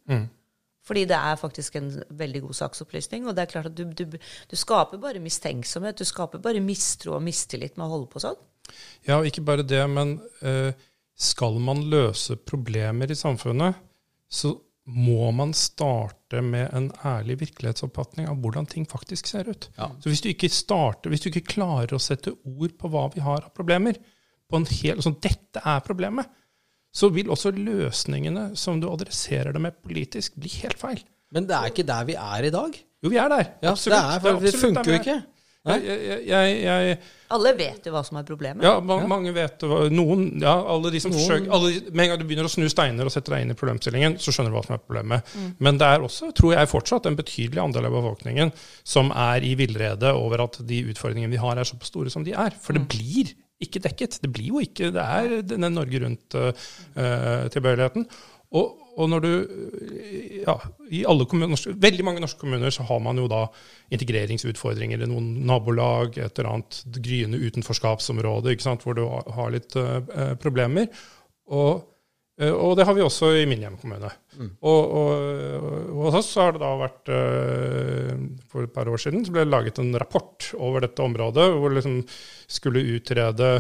[0.91, 3.29] Fordi det er faktisk en veldig god saksopplysning.
[3.31, 4.17] Og det er klart at du, du,
[4.51, 6.01] du skaper bare mistenksomhet.
[6.01, 8.41] Du skaper bare mistro og mistillit med å holde på sånn.
[9.07, 10.75] Ja, og ikke bare det, men eh,
[11.15, 13.79] skal man løse problemer i samfunnet,
[14.31, 14.57] så
[14.91, 19.69] må man starte med en ærlig virkelighetsoppfatning av hvordan ting faktisk ser ut.
[19.77, 19.91] Ja.
[20.03, 23.23] Så hvis du ikke starter, hvis du ikke klarer å sette ord på hva vi
[23.23, 23.99] har av problemer,
[24.51, 26.27] på en hel, sånn, dette er problemet,
[26.93, 31.03] så vil også løsningene som du adresserer det med politisk, bli helt feil.
[31.31, 32.79] Men det er ikke der vi er i dag.
[33.01, 33.53] Jo, vi er der.
[33.63, 33.95] Ja, Absolutt.
[33.97, 35.05] det, er, for det, absolutt funker jo er.
[35.05, 35.21] ikke.
[35.61, 36.95] Jeg, jeg, jeg, jeg,
[37.37, 38.65] Alle vet jo hva som er problemet.
[38.65, 39.61] ja, ma mange vet
[39.93, 42.65] Noen, ja, alle de som Noen- forsøker alle, Med en gang du begynner å snu
[42.73, 45.35] steiner og setter deg inn i problemstillingen, så skjønner du hva som er problemet.
[45.61, 48.55] Men det er også, tror jeg fortsatt, en betydelig andel av befolkningen
[48.89, 52.33] som er i villrede over at de utfordringene vi har, er såpass store som de
[52.33, 52.57] er.
[52.57, 54.21] For det blir ikke dekket.
[54.23, 58.07] Det blir jo ikke Det er denne Norge Rundt-tilbøyeligheten.
[58.51, 58.67] og,
[58.99, 59.31] og når du
[60.43, 60.57] ja,
[60.91, 63.45] I alle kommuner, veldig mange norske kommuner så har man jo da
[63.95, 69.73] integreringsutfordringer i noen nabolag, et eller annet gryende utenforskapsområde ikke sant, hvor du har litt
[69.79, 70.87] uh, problemer.
[71.51, 71.73] Og,
[72.49, 74.11] og det har vi også i min hjemkommune.
[74.65, 78.13] Og, og, hos oss så har det da vært eh,
[78.49, 81.69] For et par år siden så ble det laget en rapport over dette området, hvor
[81.69, 81.99] det liksom
[82.49, 83.51] skulle utrede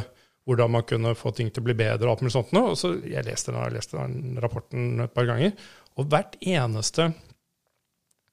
[0.48, 2.08] hvordan man kunne få ting til å bli bedre.
[2.08, 2.54] og alt mulig sånt.
[2.56, 5.52] Og så Jeg leste den, jeg leste den rapporten et par ganger,
[5.98, 7.12] og hvert eneste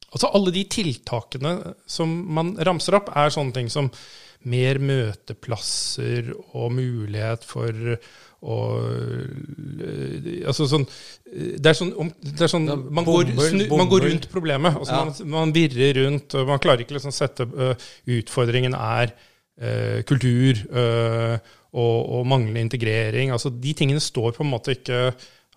[0.07, 3.89] Altså alle de tiltakene som man ramser opp, er sånne ting som
[4.47, 7.97] mer møteplasser og mulighet for
[8.45, 8.57] å
[10.47, 10.83] Altså sånn
[11.25, 14.77] Det er sånn, om, det er sånn Ja, man, går, snu, man går rundt problemet.
[14.77, 15.05] Altså Ja.
[15.07, 16.35] man, man virrer rundt.
[16.37, 17.73] og Man klarer ikke liksom sette uh,
[18.17, 21.37] Utfordringen er uh, kultur uh,
[21.73, 23.33] og, og manglende integrering.
[23.33, 25.01] Altså De tingene står på en måte ikke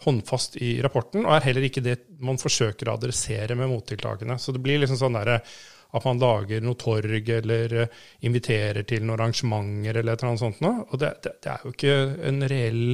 [0.00, 4.38] håndfast i rapporten, og er heller ikke det man forsøker å adressere med mottiltakene.
[4.40, 5.42] Så det blir liksom sånn derre
[5.92, 10.44] at man lager noe torg eller eh, inviterer til noen arrangementer eller et eller annet
[10.46, 10.84] sånt noe.
[10.90, 11.96] Og det, det, det er jo ikke
[12.30, 12.84] en reell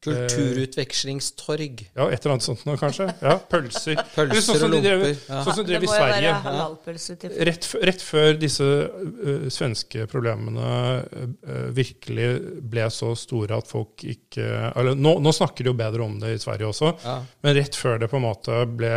[0.00, 1.82] Kulturutvekslingstorg.
[1.92, 3.06] Ja, et eller annet sånt noe, kanskje.
[3.20, 3.98] Ja, Pølser.
[4.14, 5.40] Pølser sånn som de drev- lomper, ja.
[5.44, 7.16] Sånn som de drev i Sverige.
[7.20, 10.70] til Rett, rett før disse uh, svenske problemene
[11.04, 12.30] uh, virkelig
[12.72, 16.32] ble så store at folk ikke eller nå, nå snakker de jo bedre om det
[16.36, 17.18] i Sverige også, Ja.
[17.44, 18.94] men rett før det på en måte ble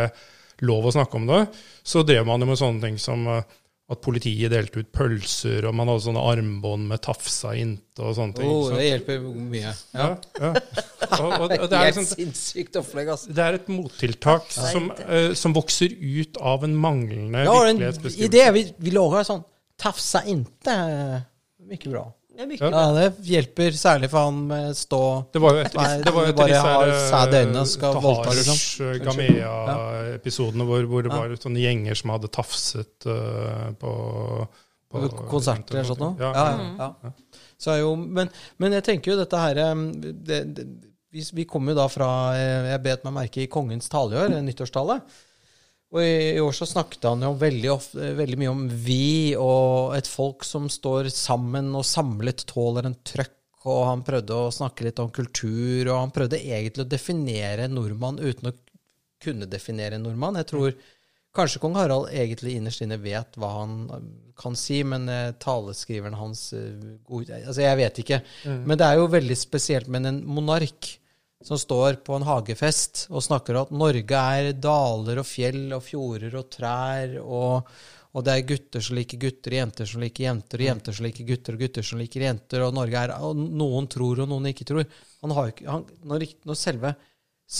[0.66, 1.44] lov å snakke om det,
[1.84, 3.28] så drev man jo med sånne ting som
[3.84, 8.38] at politiet delte ut pølser, og man hadde sånne armbånd med tafsa inte og sånne
[8.38, 8.48] ting.
[8.48, 9.74] Oh, det hjelper mye.
[9.92, 10.06] ja,
[10.40, 10.52] ja.
[11.18, 13.34] Og, og, og det, er et liksom, sinnssykt opplegg, altså.
[13.36, 18.48] det er et mottiltak som, uh, som vokser ut av en manglende ja, virkelighetsbeskrivelse.
[18.56, 19.44] Vi, vi lager sånn
[19.84, 20.74] Tafsa inte.
[21.68, 22.06] Mycket bra.
[22.34, 25.00] Det er Ja, det hjelper særlig for han med stå
[25.34, 28.92] Det var jo etter, Nei, det var jo etter disse har her, liksom.
[29.06, 33.92] Gamea-episodene hvor, hvor det var sånne gjenger som hadde tafset uh, på,
[34.90, 36.16] på Konserter eller sånt noe?
[36.18, 36.32] Ja.
[36.34, 37.44] Ja, ja, ja.
[37.60, 40.66] Så er jo, men, men jeg tenker jo dette her um, det, det,
[41.14, 44.18] vi, vi kommer jo da fra eh, Jeg bet meg merke i kongens tale i
[44.24, 44.98] år, nyttårstale.
[45.94, 49.94] Og i, i år så snakket han jo veldig, ofte, veldig mye om vi og
[49.94, 53.36] et folk som står sammen og samlet tåler en trøkk.
[53.64, 58.18] Og han prøvde å snakke litt om kultur, og han prøvde egentlig å definere nordmann
[58.20, 58.56] uten å
[59.24, 60.36] kunne definere nordmann.
[60.42, 60.74] Jeg tror
[61.34, 63.78] kanskje kong Harald egentlig innerst inne vet hva han
[64.36, 68.20] kan si, men eh, taleskriveren hans eh, Altså, jeg vet ikke.
[68.66, 70.90] Men det er jo veldig spesielt med en monark
[71.44, 75.82] som står på en hagefest og snakker om at Norge er daler og fjell og
[75.84, 77.74] fjorder og trær, og,
[78.14, 81.28] og det er gutter som liker gutter, jenter som liker jenter, og jenter som liker
[81.28, 84.66] gutter, og gutter som liker jenter, og Norge er Og noen tror, og noen ikke
[84.70, 84.88] tror.
[85.24, 86.94] Han har ikke, han, når, når selve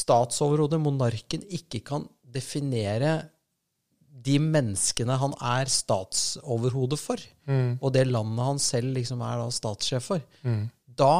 [0.00, 3.18] statsoverhodet, monarken, ikke kan definere
[4.24, 7.20] de menneskene han er statsoverhode for,
[7.84, 10.24] og det landet han selv liksom er da statssjef for,
[10.98, 11.10] da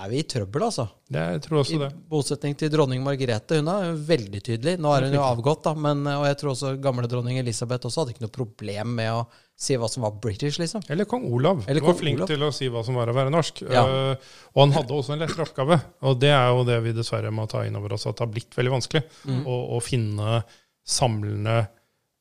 [0.00, 0.84] er vi i trøbbel, altså.
[1.14, 1.88] Det, jeg tror også I det.
[2.10, 3.58] motsetning til dronning Margrethe.
[3.60, 4.74] Hun er veldig tydelig.
[4.82, 8.02] Nå er hun jo avgått, da, men, og jeg tror også gamle dronning Elisabeth også
[8.04, 10.82] hadde ikke noe problem med å si hva som var British, liksom.
[10.90, 11.62] Eller kong Olav.
[11.70, 12.30] Eller var flink Olav.
[12.32, 13.62] til å si hva som var å være norsk.
[13.70, 13.84] Ja.
[13.86, 15.78] Uh, og han hadde også en lettere oppgave.
[16.10, 18.32] Og det er jo det vi dessverre må ta inn over oss, at det har
[18.34, 19.44] blitt veldig vanskelig Mm.
[19.46, 20.42] å, å finne
[20.84, 21.62] samlende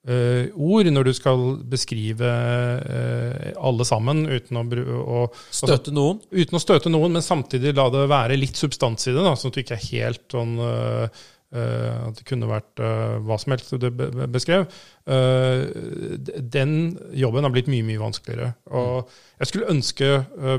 [0.08, 4.64] eh, ord når du skal beskrive uh, alle sammen uten å,
[5.02, 5.22] å
[5.54, 6.20] Støtte noen.
[6.32, 9.54] uten å støte noen, men samtidig la det være litt substans i det, da, sånn
[9.54, 13.84] at du ikke er helt sånn uh, At det kunne vært hva som helst du
[13.84, 14.64] be be- beskrev.
[15.06, 16.72] Den
[17.14, 18.56] jobben har blitt mye, mye vanskeligere.
[18.74, 20.10] Og jeg skulle ønske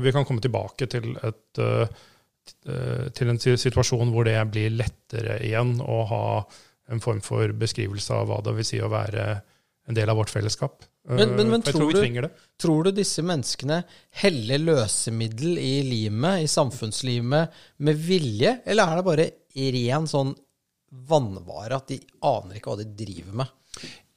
[0.05, 1.59] vi kan komme tilbake til et
[3.19, 6.23] til en situasjon hvor det blir lettere igjen å ha
[6.91, 9.41] en form for beskrivelse av hva det vil si å være
[9.87, 10.83] en del av vårt fellesskap.
[11.07, 16.47] Men- men- men tror tror du- Tror du disse menneskene heller løsemiddel i limet, i
[16.47, 20.35] samfunnslimet, med vilje, eller er det bare ren sånn
[20.91, 23.47] vannvare at de aner ikke hva de driver med?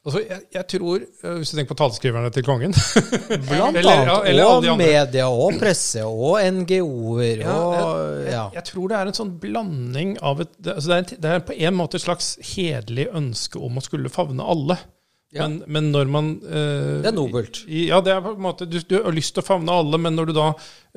[0.08, 2.72] Altså, jeg, jeg tror, øh, Hvis du tenker på taleskriverne til kongen
[3.48, 4.28] Blant Eller- ja, annet.
[4.32, 8.44] eller og media og presse og NGO-er Ja, jeg, ja.
[8.54, 11.32] jeg tror det er en sånn blanding av et det, altså det, er, en- det
[11.36, 14.78] er på en måte et slags hederlig ønske om å skulle favne alle.
[15.30, 15.44] Ja.
[15.44, 17.60] Men, men når man eh, Det er nobelt.
[17.68, 20.00] I, ja, det er på en måte, du, du har lyst til å favne alle,
[20.00, 20.46] men når du da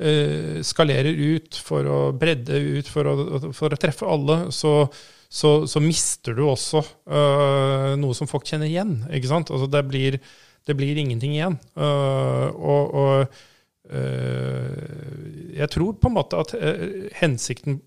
[0.00, 3.16] eh, skalerer ut for å bredde ut for å,
[3.52, 4.86] for å treffe alle, så,
[5.28, 9.02] så, så mister du også eh, noe som folk kjenner igjen.
[9.12, 9.52] ikke sant?
[9.52, 10.16] Altså det blir,
[10.64, 11.60] det blir ingenting igjen.
[11.76, 17.82] Uh, og, og uh, jeg tror på en måte at uh, hensikten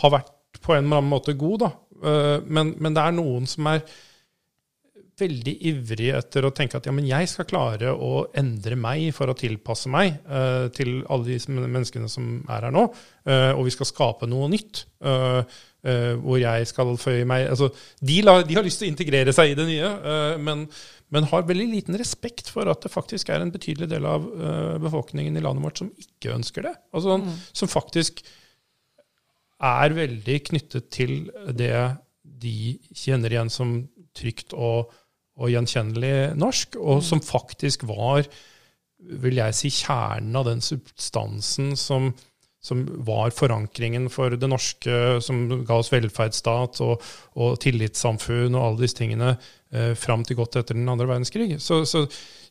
[0.00, 1.74] har vært på en eller annen måte god, da.
[2.46, 3.80] Men, men det er noen som er
[5.18, 9.30] veldig ivrig etter å tenke at ja, men jeg skal klare å endre meg for
[9.30, 12.84] å tilpasse meg uh, til alle de menneskene som er her nå,
[13.28, 14.86] uh, og vi skal skape noe nytt.
[15.04, 15.42] Uh,
[15.78, 17.68] hvor jeg skal føye meg altså,
[18.02, 19.90] de, la, de har lyst til å integrere seg i det nye,
[20.42, 20.64] men,
[21.14, 24.26] men har veldig liten respekt for at det faktisk er en betydelig del av
[24.82, 26.74] befolkningen i landet vårt som ikke ønsker det.
[26.92, 27.20] Altså,
[27.56, 28.20] Som faktisk
[29.70, 31.14] er veldig knyttet til
[31.56, 31.72] det
[32.42, 32.58] de
[32.90, 33.78] kjenner igjen som
[34.18, 34.92] trygt og,
[35.38, 38.26] og gjenkjennelig norsk, og som faktisk var,
[38.98, 42.10] vil jeg si, kjernen av den substansen som,
[42.58, 47.04] som var forankringen for det norske, som ga oss velferdsstat og,
[47.38, 51.52] og tillitssamfunn og alle disse tingene eh, fram til godt etter den andre verdenskrig.
[51.62, 52.04] Så, så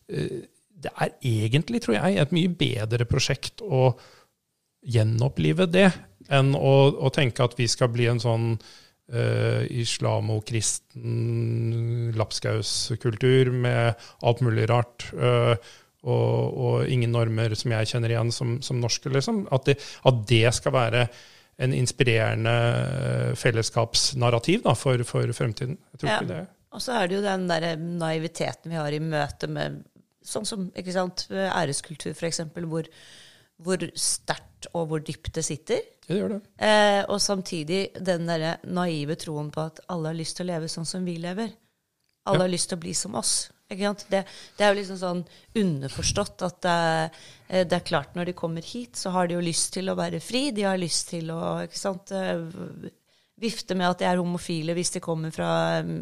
[0.08, 0.48] eh,
[0.78, 3.92] det er egentlig, tror jeg, et mye bedre prosjekt å
[4.88, 5.90] gjenopplive det,
[6.32, 8.54] enn å, å tenke at vi skal bli en sånn
[9.14, 15.08] uh, islamo-kristen lapskauskultur med alt mulig rart.
[15.14, 15.56] eh,
[16.08, 19.42] og, og ingen normer som jeg kjenner igjen som, som norske, liksom.
[19.52, 19.76] At det,
[20.08, 21.08] at det skal være
[21.60, 25.78] en inspirerende eh, fellesskapsnarrativ da, for, for fremtiden.
[25.92, 26.18] Jeg tror Ja.
[26.22, 26.44] ikke det.
[26.78, 29.80] Og så er det jo den der naiviteten vi har i møte med
[30.28, 32.86] sånn som æreskultur, f.eks., hvor,
[33.64, 35.84] hvor sterkt og hvor dypt det sitter.
[36.08, 36.40] Det gjør det.
[36.64, 40.72] Eh, og samtidig den der naive troen på at alle har lyst til å leve
[40.72, 41.54] sånn som vi lever.
[42.28, 43.50] Alle har lyst til å bli som oss.
[43.68, 44.06] Ikke sant?
[44.12, 44.22] Det,
[44.56, 45.24] det er jo liksom sånn
[45.60, 47.18] underforstått at det er,
[47.50, 49.98] eh, det er klart når de kommer hit, så har de jo lyst til å
[50.00, 50.48] være fri.
[50.56, 52.92] De har lyst til å ikke sant, eh,
[53.38, 55.50] vifte med at de er homofile hvis de kommer fra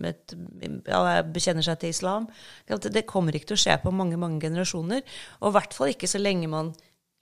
[0.07, 0.35] et,
[0.87, 2.29] ja, bekjenner seg til islam.
[2.69, 5.03] Det kommer ikke til å skje på mange mange generasjoner.
[5.41, 6.71] Og i hvert fall ikke så lenge man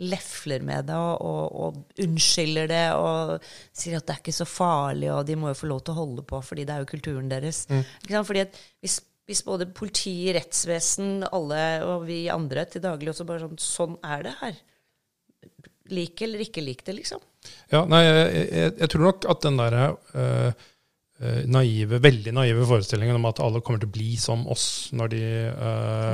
[0.02, 3.36] lefler med det og, og, og unnskylder det og
[3.76, 6.02] sier at det er ikke så farlig, og de må jo få lov til å
[6.02, 7.66] holde på fordi det er jo kulturen deres.
[7.70, 8.24] Sant?
[8.28, 8.48] Fordi
[8.82, 13.94] hvis hvis både politi, rettsvesen, alle og vi andre til daglig også bare sånn Sånn
[14.04, 14.58] er det her.
[15.94, 17.24] Lik eller ikke lik det, liksom.
[17.72, 20.68] Ja, nei, jeg, jeg, jeg tror nok at den derre øh,
[21.48, 25.22] naive, veldig naive forestillingen om at alle kommer til å bli som oss når de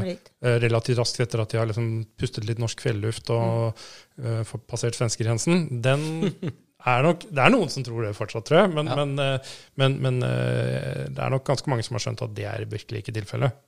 [0.05, 0.31] hit.
[0.45, 1.87] øh, relativt raskt etter at de har liksom
[2.19, 3.79] pustet litt norsk fjelluft og
[4.21, 6.03] øh, fått passert svenskegrensen, den
[6.89, 8.99] er nok Det er noen som tror det fortsatt, tror jeg, men, Ja.
[9.01, 12.47] men, øh, men, men øh, det er nok ganske mange som har skjønt at det
[12.51, 13.65] er virkelig ikke tilfellet.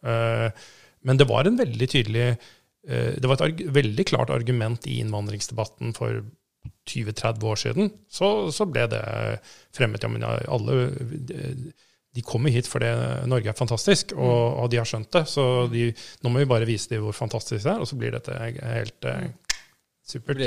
[1.01, 2.25] Men det var en veldig tydelig
[2.85, 6.21] Det var et veldig klart argument i innvandringsdebatten for
[6.89, 9.03] 20-30 år siden, så, så ble det
[9.75, 10.03] fremmet.
[10.03, 10.77] Ja, men alle
[12.11, 12.89] de, kommer hit fordi
[13.29, 15.23] Norge er fantastisk, og, og de har skjønt det.
[15.29, 15.91] Så de,
[16.23, 19.07] nå må vi bare vise dem hvor fantastisk det er, og så blir dette helt
[19.07, 19.29] eh,
[20.07, 20.41] supert.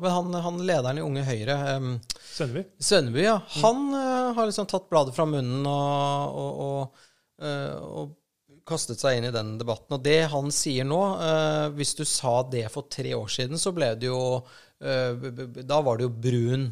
[0.00, 1.92] Men han, han lederen i Unge Høyre, um,
[2.30, 3.26] Sønneby?
[3.26, 7.04] Ja, han eh, har liksom tatt bladet fra munnen og, og, og,
[7.44, 8.16] uh, og
[8.70, 9.96] kastet seg inn i den debatten.
[9.96, 13.74] Og det han sier nå uh, Hvis du sa det for tre år siden, så
[13.76, 16.70] ble det jo eh, Da var det jo brun.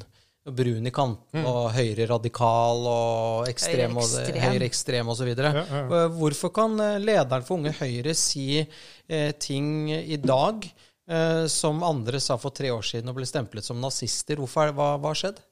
[0.49, 4.39] Brun i kanten, og høyre radikal og ekstrem Høyreekstrem.
[4.47, 5.29] høyreekstrem osv.
[5.35, 5.65] Ja, ja.
[5.69, 6.07] ja.
[6.15, 12.23] Hvorfor kan eh, lederen for Unge Høyre si eh, ting i dag eh, som andre
[12.25, 14.41] sa for tre år siden og ble stemplet som nazister?
[14.41, 15.43] Hvorfor hva har skjedd?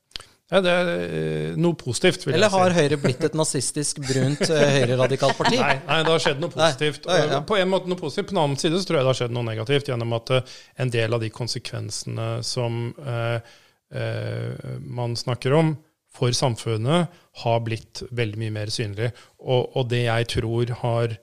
[0.46, 2.58] Ja, det er eh, noe positivt, vil Eller jeg si.
[2.60, 5.58] Eller har Høyre blitt et nazistisk, brunt, eh, høyreradikalt parti?
[5.58, 7.08] Nei, nei, det har skjedd noe positivt.
[7.10, 7.40] Nei, ja, ja.
[7.48, 8.28] På en måte noe positivt.
[8.28, 10.54] På den annen side så tror jeg det har skjedd noe negativt gjennom at eh,
[10.84, 13.52] en del av de konsekvensene som eh,
[13.98, 15.74] eh, man snakker om
[16.16, 19.10] for samfunnet, har blitt veldig mye mer synlig.
[19.42, 21.18] Og, og det jeg tror har,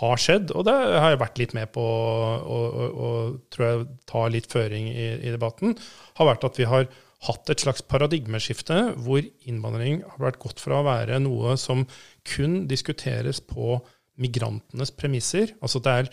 [0.00, 3.88] har skjedd, og det har jeg vært litt med på å og, og tror jeg
[4.10, 5.76] tar litt føring i, i debatten,
[6.16, 6.88] har vært at vi har
[7.24, 11.86] hatt et slags paradigmeskifte hvor innvandring har vært gått fra å være noe som
[12.28, 13.78] kun diskuteres på
[14.20, 15.54] migrantenes premisser.
[15.64, 16.10] Altså det er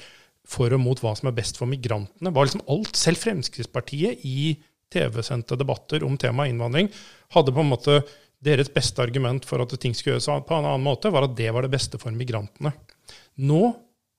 [0.48, 2.32] for og mot hva som er best for migrantene.
[2.34, 4.56] Var liksom alt, Selv Fremskrittspartiet i
[4.94, 6.90] TV-sendte debatter om temaet innvandring
[7.34, 8.02] hadde på en måte
[8.44, 11.48] deres beste argument for at ting skulle gjøres på en annen måte, var at det
[11.56, 12.74] var det beste for migrantene.
[13.40, 13.62] Nå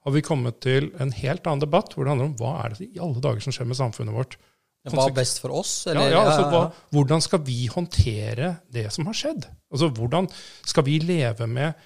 [0.04, 2.88] har vi kommet til en helt annen debatt hvor det handler om hva er det
[2.88, 4.36] i alle dager som skjer med samfunnet vårt.
[4.92, 5.72] Hva er best for oss?
[5.88, 9.46] Eller, ja, altså, hva, hvordan skal vi håndtere det som har skjedd?
[9.72, 10.28] Altså, Hvordan
[10.66, 11.78] skal vi leve med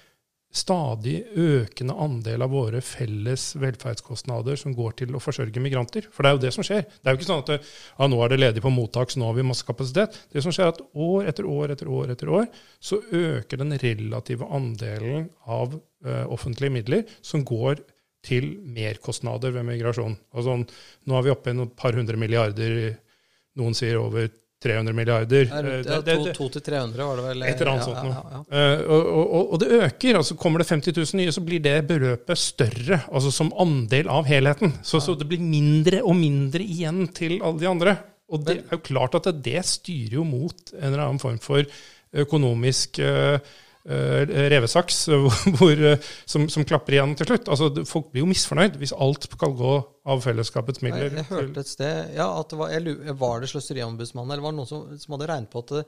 [0.49, 6.09] stadig økende andel av våre felles velferdskostnader som går til å forsørge migranter?
[6.11, 6.87] For det er jo det som skjer.
[6.89, 7.59] Det er jo ikke sånn at det,
[7.93, 10.17] ja, nå er det ledig på mottak, så nå har vi masse kapasitet.
[10.33, 12.49] Det som skjer er at år etter år etter år etter år
[12.81, 17.79] så øker den relative andelen av uh, offentlige midler som går
[18.25, 20.17] til merkostnader ved migrasjon.
[20.35, 20.57] Altså,
[21.07, 22.97] nå er vi oppe i et par hundre milliarder,
[23.59, 24.27] noen sier over
[24.59, 25.45] 300 milliarder.
[25.47, 27.43] Ja, Eh, ja, det- to, det- to til 300 var det vel?
[27.47, 28.11] et eller annet ja, sånt ja, noe.
[28.11, 28.73] ja, ja.
[28.75, 30.15] Eh, og, og, og det øker.
[30.19, 34.25] altså Kommer det 50 000 nye, så blir det beløpet større altså som andel av
[34.27, 34.73] helheten.
[34.83, 37.97] Så, så det blir mindre og mindre igjen til alle de andre.
[38.29, 41.39] Og det er jo klart at det, det styrer jo mot en eller annen form
[41.39, 41.63] for
[42.13, 43.39] økonomisk eh,
[43.87, 45.07] revesaks
[45.57, 47.47] hvor, eh, som, som klapper igjen til slutt.
[47.49, 49.73] Altså, Folk blir jo misfornøyd hvis alt skal gå
[50.09, 51.15] av fellesskapets Nei, midler.
[51.21, 54.59] Jeg hørte et sted ja, at det var, jeg, var det Sløseriombudsmannen, eller var det
[54.61, 55.83] noen som, som hadde regnet på at det,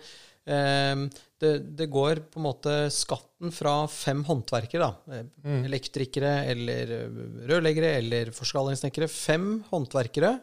[0.56, 1.04] eh,
[1.41, 5.63] det, det går på en måte skatten fra fem håndverkere, da, eh, Mm.
[5.65, 10.36] elektrikere eller eh, rørleggere eller forskalingssnekkere, fem håndverkere,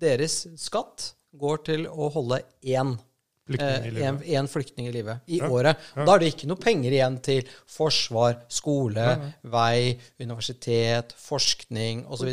[0.00, 3.09] deres skatt går til å holde én Flyktninger
[3.58, 5.76] en, en flyktning i livet i Ja, året.
[5.96, 6.04] ja.
[6.06, 9.06] Da er det ikke noe penger igjen til forsvar, skole,
[9.42, 12.30] vei, universitet, forskning osv.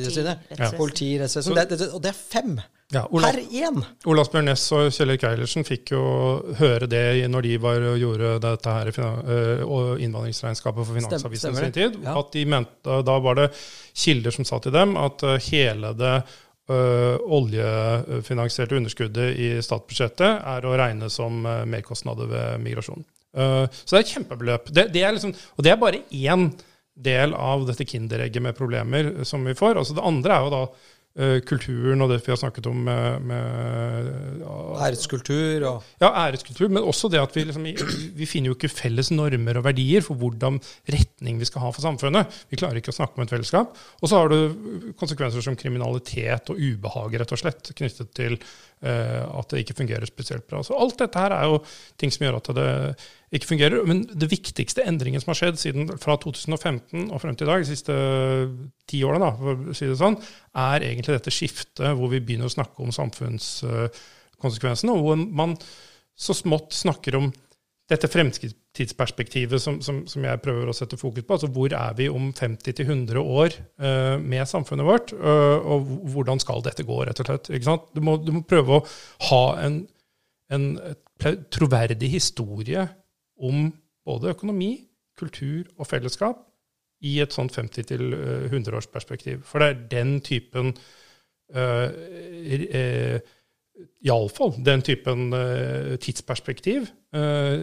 [0.78, 1.56] Politi, rettsvesen.
[1.58, 1.66] Ja.
[1.66, 2.58] Det, det, og det er fem
[2.94, 3.82] Ja, Ola, per én!
[4.08, 6.04] Olas Bjørn Næss og Kjell Erik Eilertsen fikk jo
[6.56, 8.92] høre det når de var og gjorde dette her
[9.68, 11.98] og innvandringsregnskapet for Finansavisen i sin tid.
[12.06, 12.14] Ja.
[12.22, 13.50] At de mente, Da var det
[13.98, 16.14] kilder som sa til dem at øh, hele det
[16.70, 23.06] oljefinansierte underskuddet i statsbudsjettet er å regne som øh, merkostnader ved migrasjon.
[23.38, 24.74] Øh, så det er et kjempebeløp.
[24.74, 26.50] Det, det er liksom, og det er bare én
[26.98, 29.78] del av dette kinderegget med problemer som vi får.
[29.78, 30.64] Altså Det andre er jo da
[31.50, 34.44] kulturen og det vi har snakket om med, med
[34.86, 37.66] Æreskultur og ja, æreskultur, men også det at vi, liksom,
[38.18, 40.60] vi finner jo ikke felles normer og verdier for hvordan
[40.94, 42.38] retning vi skal ha for samfunnet.
[42.52, 43.76] Vi klarer ikke å snakke om et fellesskap.
[44.02, 49.24] Og så har du konsekvenser som kriminalitet og ubehag, rett og slett, knyttet til uh,
[49.40, 50.62] at det ikke fungerer spesielt bra.
[50.66, 51.62] Så alt dette her er jo
[52.00, 52.70] ting som gjør at det
[53.36, 53.84] ikke fungerer.
[53.88, 57.64] Men det viktigste endringen som har skjedd siden fra 2015 og frem til i dag,
[57.64, 57.94] de siste
[58.90, 60.20] ti årene, da, for å si det sånn,
[60.68, 65.52] er egentlig dette skiftet hvor vi begynner å snakke om samfunnskonsekvensene, og hvor man
[66.18, 67.28] så smått snakker om
[67.88, 71.38] dette fremtidsperspektivet som, som, som, jeg prøver å sette fokus på.
[71.38, 76.66] altså Hvor er vi om 50-100 år uh, med samfunnet vårt, uh, og hvordan skal
[76.66, 77.52] dette gå, rett og slett?
[77.52, 77.88] ikke sant?
[77.96, 78.86] Du må, du må prøve å
[79.30, 79.80] ha en,
[80.52, 80.68] en
[81.54, 82.90] troverdig historie
[83.38, 83.74] om
[84.08, 84.72] både økonomi,
[85.18, 86.38] kultur og fellesskap
[87.06, 89.44] i et sånt 50-100-årsperspektiv.
[89.46, 90.74] For det er den typen
[91.56, 93.18] uh, uh,
[94.02, 95.30] Iallfall den typen
[96.02, 96.88] tidsperspektiv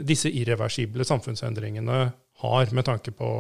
[0.07, 1.97] disse irreversible samfunnsendringene
[2.39, 3.31] har, med tanke på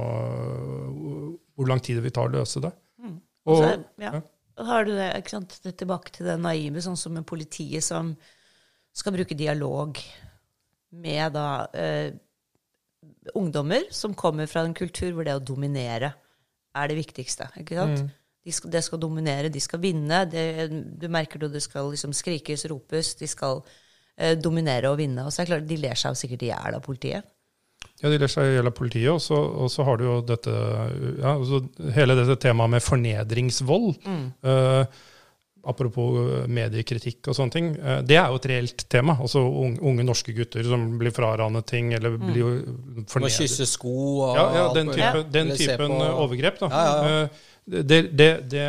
[1.55, 2.72] hvor lang tid det vil ta å løse det.
[2.99, 3.16] Mm.
[3.47, 3.70] Og, så,
[4.03, 4.11] ja.
[4.16, 4.64] ja.
[4.70, 5.55] har du det, ikke sant?
[5.62, 8.11] det tilbake til det naive, sånn som med politiet som
[8.95, 9.99] skal bruke dialog
[10.95, 11.49] med da
[13.33, 16.12] ungdommer som kommer fra en kultur hvor det å dominere
[16.75, 17.49] er det viktigste.
[17.61, 18.05] ikke sant?
[18.05, 18.12] Mm.
[18.45, 20.25] De skal, det skal dominere, de skal vinne.
[20.29, 20.68] Det,
[21.01, 23.14] du merker det, det skal liksom skrikes, ropes.
[23.16, 23.62] De skal
[24.18, 25.25] eh, dominere og vinne.
[25.25, 27.31] Og så er det klart, De ler seg jo sikkert i hjel av politiet.
[28.03, 29.31] Ja, de ler seg i hjel av politiet.
[29.33, 31.62] Og så har du jo dette ja, altså
[31.97, 33.91] hele dette temaet med fornedringsvold.
[34.05, 34.27] Mm.
[34.45, 35.05] Uh,
[35.71, 37.71] apropos mediekritikk og sånne ting.
[37.79, 39.17] Uh, det er jo et reelt tema.
[39.21, 42.27] Altså unge, unge norske gutter som blir fraranet ting, eller mm.
[42.31, 42.45] blir
[43.11, 43.25] fornedret.
[43.27, 43.97] Må kysse sko
[44.27, 46.61] og Ja, ja den, type, den typen overgrep.
[46.62, 46.71] da.
[46.73, 47.25] Ja, ja, ja.
[47.25, 48.69] Uh, det, det, det,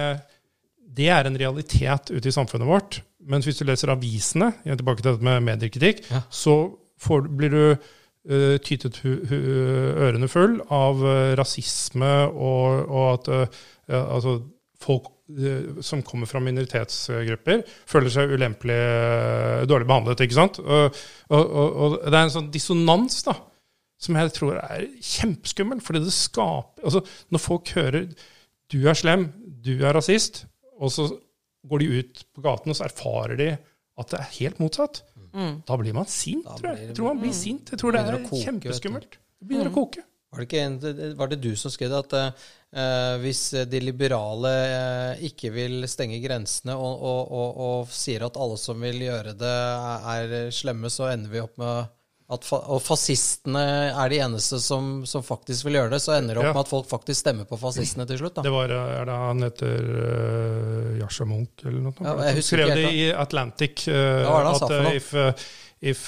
[0.95, 3.01] det, er en realitet ute i samfunnet vårt.
[3.25, 6.21] Men hvis du leser avisene, jeg er tilbake til dette med mediekritikk, ja.
[6.29, 6.55] så
[7.01, 9.37] får, blir du uh, tytet hu, hu,
[10.05, 14.39] ørene full av uh, rasisme og, og at uh, altså,
[14.81, 15.11] folk
[15.81, 18.77] som kommer fra minoritetsgrupper, føler seg ulempelig
[19.69, 20.21] dårlig behandlet.
[20.21, 20.59] ikke sant?
[20.61, 20.99] Og,
[21.33, 23.33] og, og, det er en sånn dissonans da,
[24.05, 25.81] som jeg tror er kjempeskummel.
[25.81, 27.01] fordi det skaper altså
[27.33, 28.09] Når folk hører
[28.73, 29.29] du er slem,
[29.65, 30.45] du er rasist,
[30.81, 31.07] og så
[31.69, 35.03] går de ut på gaten og så erfarer de at det er helt motsatt.
[35.35, 35.61] Mm.
[35.67, 36.89] Da blir man sint, tror jeg.
[36.89, 37.37] Jeg tror man blir mm.
[37.37, 37.71] sint.
[37.71, 39.17] Jeg tror det er koke, kjempeskummelt.
[39.17, 39.73] Det begynner mm.
[39.73, 40.03] å koke.
[40.35, 40.77] Var det, en,
[41.17, 46.75] var det, du som skrev at uh, hvis de liberale uh, ikke vil stenge grensene
[46.75, 49.57] og, og, og, og, sier at alle som vil gjøre det,
[50.15, 51.93] er, er slemme, så ender vi opp med
[52.25, 53.61] fa og fascistene
[53.93, 56.53] er de eneste som, som, faktisk vil gjøre det, så ender det opp ja.
[56.55, 58.39] med at folk faktisk stemmer på fascistene til slutt.
[58.39, 58.45] Da.
[58.47, 61.93] Det var, er det Han heter uh, Yasha Munch eller noe?
[62.01, 63.85] Ja, jeg skrev det i Atlantic.
[63.85, 65.45] Uh, ja, det at uh, if, uh,
[65.93, 66.07] if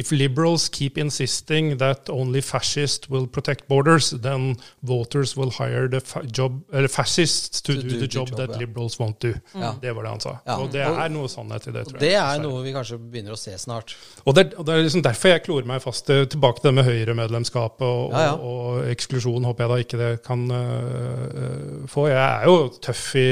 [0.00, 6.00] If liberals keep insisting that only fascists will protect borders, then voters will hire the
[6.00, 8.58] fa job, fascists to, to do, do, the job, job that ja.
[8.62, 9.34] liberals won't do.
[9.52, 9.74] Ja.
[9.82, 10.32] Det var det han sa.
[10.46, 10.56] Ja.
[10.56, 12.06] Og det er noe sannhet i det, tror jeg.
[12.06, 13.92] Det er noe vi kanskje begynner å se snart.
[14.24, 16.88] Og det, og det er liksom derfor jeg klorer meg fast tilbake til det med
[16.88, 22.08] Høyre-medlemskapet og, og, og, eksklusjon, håper jeg da ikke det kan uh, få.
[22.08, 23.26] Jeg er jo tøff i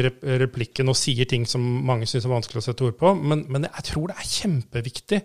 [0.44, 3.70] replikken og sier ting som mange syns er vanskelig å sette ord på, men, men
[3.70, 5.24] jeg tror det er kjempeviktig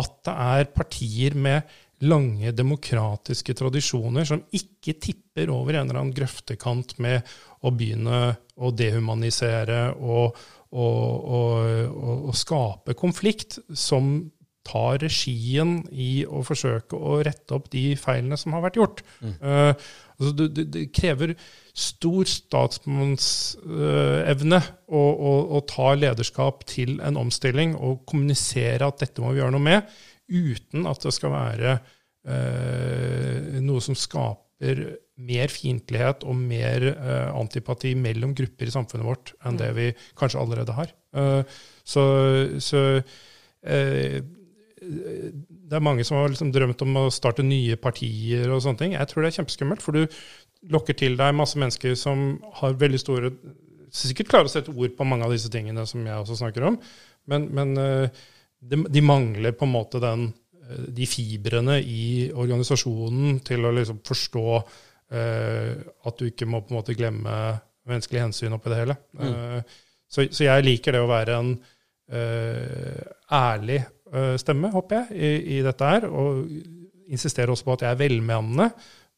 [0.00, 1.78] at det er partier med
[2.08, 7.26] lange demokratiske tradisjoner som ikke tipper over en eller annen grøftekant med
[7.60, 8.20] å begynne
[8.56, 10.38] å dehumanisere og,
[10.72, 14.30] og, og, og skape konflikt, som
[14.66, 19.02] tar regien i å forsøke å rette opp de feilene som har vært gjort.
[19.24, 19.36] Mm.
[19.40, 19.90] Uh,
[20.20, 21.30] altså det, det, det, krever
[21.76, 29.20] stor statsmannsevne uh, å, å, å, ta lederskap til en omstilling og kommunisere at dette
[29.24, 29.80] må vi gjøre noe med,
[30.30, 34.76] uten at det skal være uh, noe som skaper
[35.20, 36.96] mer fiendtlighet og mer
[37.36, 39.76] antipati mellom grupper i samfunnet vårt enn det mm.
[39.76, 40.88] vi kanskje allerede har.
[41.84, 42.02] så,
[42.64, 42.80] så
[44.80, 48.94] det er mange som har liksom drømt om å starte nye partier og sånne ting.
[48.96, 50.06] Jeg tror det er kjempeskummelt, for du
[50.72, 53.34] lokker til deg masse mennesker som har veldig store
[53.90, 56.76] Sikkert klarer å sette ord på mange av disse tingene som jeg også snakker om,
[57.26, 58.20] men, men eh,
[58.60, 60.28] de, de, mangler på en måte den,
[60.60, 65.72] eh, de fibrene i organisasjonen til å liksom forstå uh,
[66.06, 67.34] at du ikke må på en måte glemme
[67.90, 68.96] menneskelig hensyn oppi det hele.
[69.18, 69.26] Mm.
[69.26, 71.50] Uh, så, så, jeg liker det å være en
[72.14, 73.02] uh,
[73.40, 73.80] ærlig
[74.40, 76.08] stemme, håper jeg, i, i, dette her.
[76.10, 76.46] Og
[77.10, 78.70] insisterer også på at jeg er velmenende.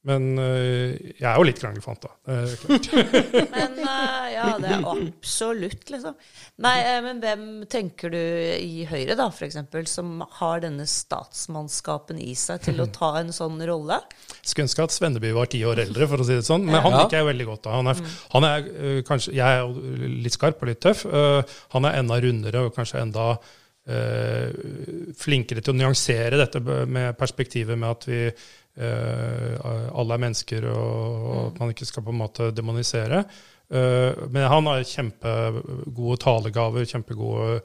[0.02, 2.10] Men uh, jeg er jo litt kranglefant, da.
[3.54, 6.16] men uh, ja, det er absolutt, liksom.
[6.64, 9.60] Nei, uh, men hvem tenker du i Høyre, da, f.eks.,
[9.92, 14.00] som har denne statsmannskapen i seg til å ta en sånn rolle?
[14.40, 16.66] Skulle ønske at Svenneby var ti år eldre, for å si det sånn.
[16.66, 17.64] Men han liker jeg veldig godt.
[17.68, 17.78] da.
[17.78, 18.20] Han er, mm.
[18.34, 18.70] han er
[19.06, 21.06] kanskje Jeg er litt skarp og litt tøff.
[21.06, 27.74] han er enda rundere og kanskje enda Uh, flinkere til å nyansere dette med perspektivet
[27.74, 29.56] med at vi uh,
[29.98, 33.24] alle er mennesker, og, og, at man ikke skal på en måte demonisere.
[33.72, 37.58] Uh, men han har kjempegode talegaver, kjempegode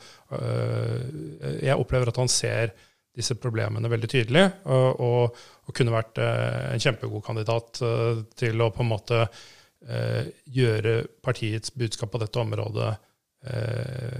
[1.61, 2.73] Jeg opplever at han ser
[3.17, 8.69] disse problemene veldig tydelig, og, og, kunne vært eh, en kjempegod kandidat eh, til å
[8.73, 13.01] på en måte eh, gjøre partiets budskap på dette området eh,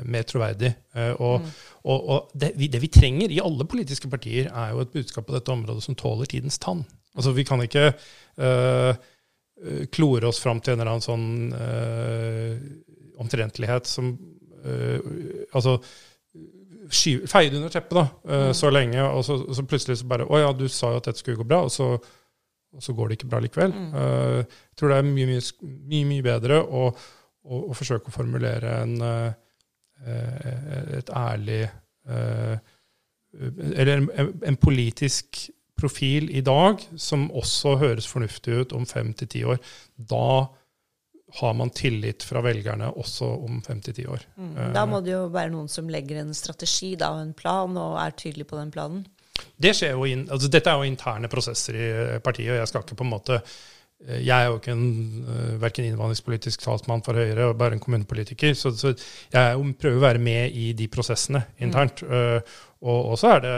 [0.05, 0.73] mer troverdig.
[0.95, 1.51] Eh, og, Mm.
[1.87, 5.27] og, og det, vi, det vi trenger i alle politiske partier, er jo et budskap
[5.27, 6.85] på dette området som tåler tidens tann.
[7.15, 12.57] Altså, vi kan ikke eh, eh, klore oss fram til en eller annen sånn uh,
[13.23, 14.11] omtrentlighet som
[14.65, 14.99] uh,
[15.55, 15.79] Altså
[16.91, 20.39] feie det under teppet da, eh, så lenge, og så, så plutselig så bare Å
[20.39, 23.17] ja, du sa jo at dette skulle gå bra, og så, og så går det
[23.17, 23.73] ikke bra likevel.
[23.75, 26.87] Eh, jeg tror det er mye, mye, mye, mye bedre å,
[27.47, 29.31] å, å forsøke å formulere en, eh,
[30.05, 32.57] eh, et ærlig eh,
[33.75, 34.07] Eller en,
[34.49, 39.59] en politisk profil i dag som også høres fornuftig ut om fem til ti år.
[39.97, 40.47] Da
[41.37, 44.23] har man tillit fra velgerne også om fem til ti år.
[44.39, 44.55] Mm.
[44.73, 47.97] Da må det jo være noen som legger en strategi da, og en plan, og
[48.01, 49.03] er tydelig på den planen.
[49.57, 52.71] Det skjer jo inn, altså Dette er jo interne prosesser i eh, partiet, og jeg
[52.71, 53.51] skal ikke på en måte eh,
[54.05, 58.53] Jeg er jo ikke en uh, verken innvandringspolitisk talsmann for Høyre, og bare en kommunepolitiker.
[58.53, 58.93] Så, så
[59.33, 62.03] jeg er jo, prøver å være med i de prosessene internt.
[62.05, 62.37] Uh,
[62.85, 63.55] og og så er det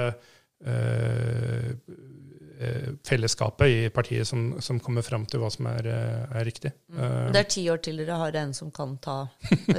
[0.63, 1.73] uh,
[3.07, 6.71] fellesskapet i partiet som, som kommer fram til hva som er, uh, er riktig.
[6.91, 9.15] Uh, Det er ti år til dere har en som kan ta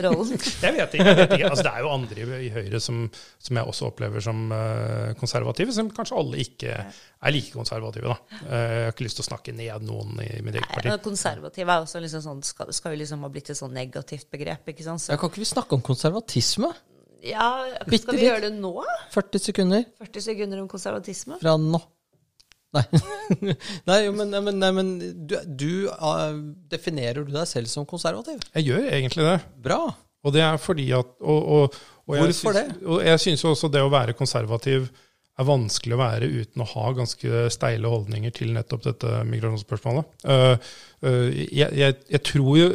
[0.00, 0.32] rollen.
[0.64, 1.06] jeg vet ikke.
[1.06, 1.50] Jeg vet ikke.
[1.50, 3.02] Altså, det er jo andre i- Høyre som,
[3.38, 8.10] som jeg også opplever som eh, konservative, som kanskje alle ikke er like konservative.
[8.10, 8.38] Da.
[8.40, 10.90] Eh, jeg har ikke lyst til å snakke ned noen i mitt eget parti.
[11.04, 14.66] Konservativ er også liksom sånn, skal, skal jo liksom ha blitt et sånn negativt begrep.
[14.72, 15.04] ikke sant?
[15.04, 16.72] Så, Ja, kan ikke vi snakke om konservatisme?
[17.20, 17.46] ja,
[17.84, 18.72] skal vi gjøre det nå?
[19.12, 21.36] 40 sekunder 40 sekunder om konservatisme?
[21.42, 21.80] fra nå.
[22.76, 22.84] Nei.
[23.88, 24.90] nei, jo, men, men, nei, men
[25.26, 26.36] du, du uh,
[26.70, 28.42] definerer du deg selv som konservativ?
[28.54, 29.36] Jeg gjør egentlig det.
[29.64, 29.82] Bra.
[30.20, 32.82] Og det er fordi at og, og, og Hvorfor syns- det?
[32.86, 34.90] Og jeg syns også det å være konservativ
[35.40, 40.10] er vanskelig å være uten å ha ganske steile holdninger til nettopp dette migrasjonsspørsmålet.
[40.26, 40.54] Uh,
[41.06, 42.68] uh, jeg, jeg, jeg tror jo,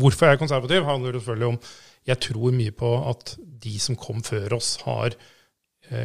[0.00, 1.60] Hvorfor jeg er konservativ, handler selvfølgelig om
[2.08, 5.28] jeg tror mye på at de som kom før oss, har eh,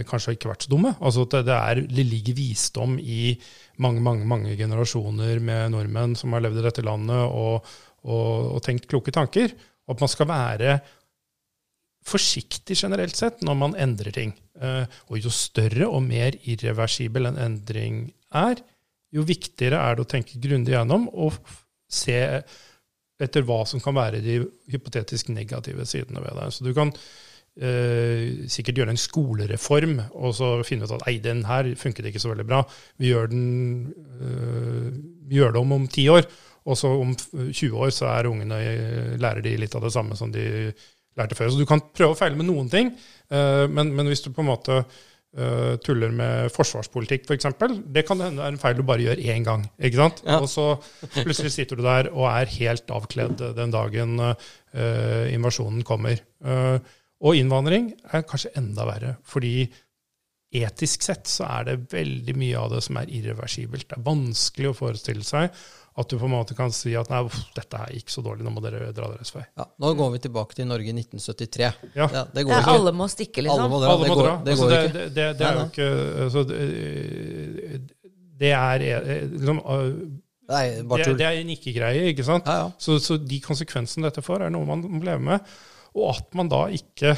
[0.09, 0.95] kanskje ikke vært så dumme.
[0.97, 3.35] Altså at det, er, ligger visdom i
[3.83, 7.65] mange mange, mange generasjoner med nordmenn som har levd i dette landet og,
[8.07, 9.53] og, og tenkt kloke tanker.
[9.85, 10.77] Og at man skal være
[12.05, 14.35] forsiktig generelt sett når man endrer ting.
[14.61, 18.05] Eh, og jo større og mer irreversibel en endring
[18.35, 18.61] er,
[19.15, 21.37] jo viktigere er det å tenke grundig gjennom og
[21.91, 22.17] se
[23.21, 24.41] etter hva som kan være de
[24.73, 26.49] hypotetisk negative sidene ved det.
[26.51, 26.91] Så du kan
[27.61, 32.23] eh, sikkert gjøre en skolereform og så finne ut at ei, den her funket ikke
[32.23, 32.63] så veldig bra.
[33.01, 33.45] Vi gjør, den,
[34.19, 34.91] eh,
[35.29, 36.27] vi gjør det om om ti år,
[36.65, 38.59] og så om 20 år så er ungene,
[39.21, 40.73] lærer de litt av det samme som de
[41.19, 41.51] lærte før.
[41.51, 42.93] Så du kan prøve å feile med noen ting,
[43.31, 47.49] eh, men, men hvis du på en måte eh, tuller med forsvarspolitikk f.eks.,
[47.95, 49.65] det kan hende er en feil du bare gjør én gang.
[49.79, 50.21] ikke sant?
[50.25, 50.41] Ja.
[50.41, 50.73] Og så
[51.21, 56.19] plutselig sitter du der og er helt avkledd den dagen uh, invasjonen kommer.
[56.43, 56.77] Eh,
[57.25, 59.65] og innvandring er kanskje enda verre, fordi
[60.55, 63.89] etisk sett så er det veldig mye av det som er irreversibelt.
[63.89, 65.49] Det er vanskelig å forestille seg
[65.95, 68.43] at du på en måte kan si at nei, uff, dette her gikk så dårlig,
[68.43, 69.45] nå må dere dra deres vei.
[69.55, 71.69] Ja, nå går vi tilbake til Norge i 1973.
[71.95, 72.07] Ja.
[72.11, 72.73] Ja, det går ikke.
[72.75, 73.71] alle må stikke, Alle liksom.
[73.71, 73.93] må dra.
[73.93, 74.33] Alle må dra.
[74.43, 74.97] det Altså, går det, ikke.
[74.97, 75.87] det, det, det er jo ikke
[76.25, 76.43] altså,
[78.43, 79.87] det, er eh, liksom, eh,
[80.45, 82.45] Nei, bare det, det er en ikke-greie, ikke sant?
[82.45, 82.73] Ja, ja.
[82.77, 85.55] Så, så de konsekvensene dette får, er noe man må leve med.
[85.95, 87.15] Og at man da ikke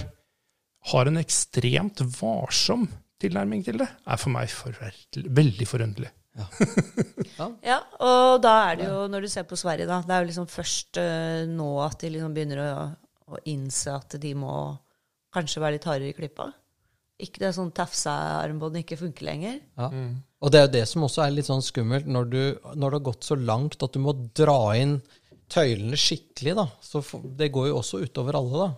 [0.91, 2.87] har en ekstremt varsom
[3.21, 4.53] tilnærming til det, er for meg
[5.41, 6.13] veldig forunderlig.
[7.65, 10.29] Ja, og da er det jo, når du ser på Sverige, da, det er jo
[10.29, 12.69] liksom først uh, nå at de liksom begynner å,
[13.33, 14.53] å innse at de må
[15.33, 16.47] kanskje være litt hardere i klippa.
[17.21, 19.59] Ikke det sånn tafsa-armbåndet ikke funker lenger.
[19.79, 19.89] Ja.
[20.37, 22.41] Og det er jo det som også er litt sånn skummelt, når, du,
[22.77, 24.99] når det har gått så langt at du må dra inn
[25.49, 26.67] tøylene skikkelig, da.
[26.83, 27.01] Så
[27.37, 28.73] det går jo også utover alle, da.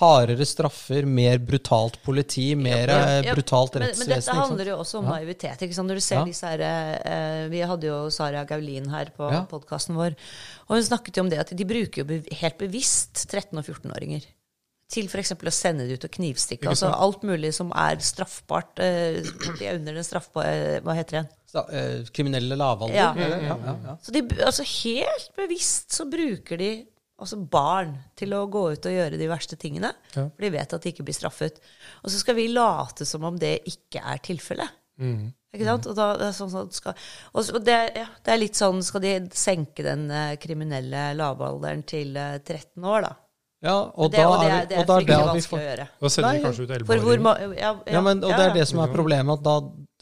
[0.00, 4.76] Hardere straffer, mer brutalt politi, mer Ja, eh, ja, brutalt Men, men dette handler jo
[4.80, 5.18] også om Ja.
[5.18, 5.60] naivitet.
[5.62, 5.88] ikke sant?
[5.88, 9.44] Når du ser disse her, eh, Vi hadde jo Sara Gaulin her på Ja.
[9.44, 10.16] podkasten vår,
[10.68, 13.64] og hun snakket jo om det at de bruker jo bev- helt bevisst 13- og
[13.64, 14.24] 14-åringer.
[14.90, 15.32] Til f.eks.
[15.32, 16.66] å sende det ut og knivstikke.
[16.66, 18.78] Altså alt mulig som er straffbart.
[18.80, 19.22] Eh,
[19.58, 21.28] de er under den straffbare Hva heter den?
[21.50, 22.94] Så, eh, kriminelle lavalder.
[22.94, 23.10] Ja.
[23.16, 23.96] Mm, Ja, ja, ja.
[24.02, 26.70] Så de, altså helt bevisst så bruker de
[27.20, 29.90] altså barn til å gå ut og gjøre de verste tingene.
[30.14, 30.28] Ja.
[30.30, 31.58] For de vet at de ikke blir straffet.
[32.04, 34.70] Og så skal vi late som om det ikke er tilfellet.
[35.00, 35.86] Ikke sant?
[35.90, 36.94] Og, da, det er sånn at skal,
[37.34, 42.12] og det, ja, det er litt sånn Skal de senke den eh, kriminelle lavalderen til
[42.20, 43.12] eh, 13 år, da?
[43.64, 45.48] Ja, og det, da og det, er er, det og er da er det vanskelig
[45.50, 45.86] får å gjøre.
[46.04, 47.56] Da sender vi kanskje ut 11-åringer.
[47.56, 49.56] ja, ja, Ja, men, og det er det som er problemet, at da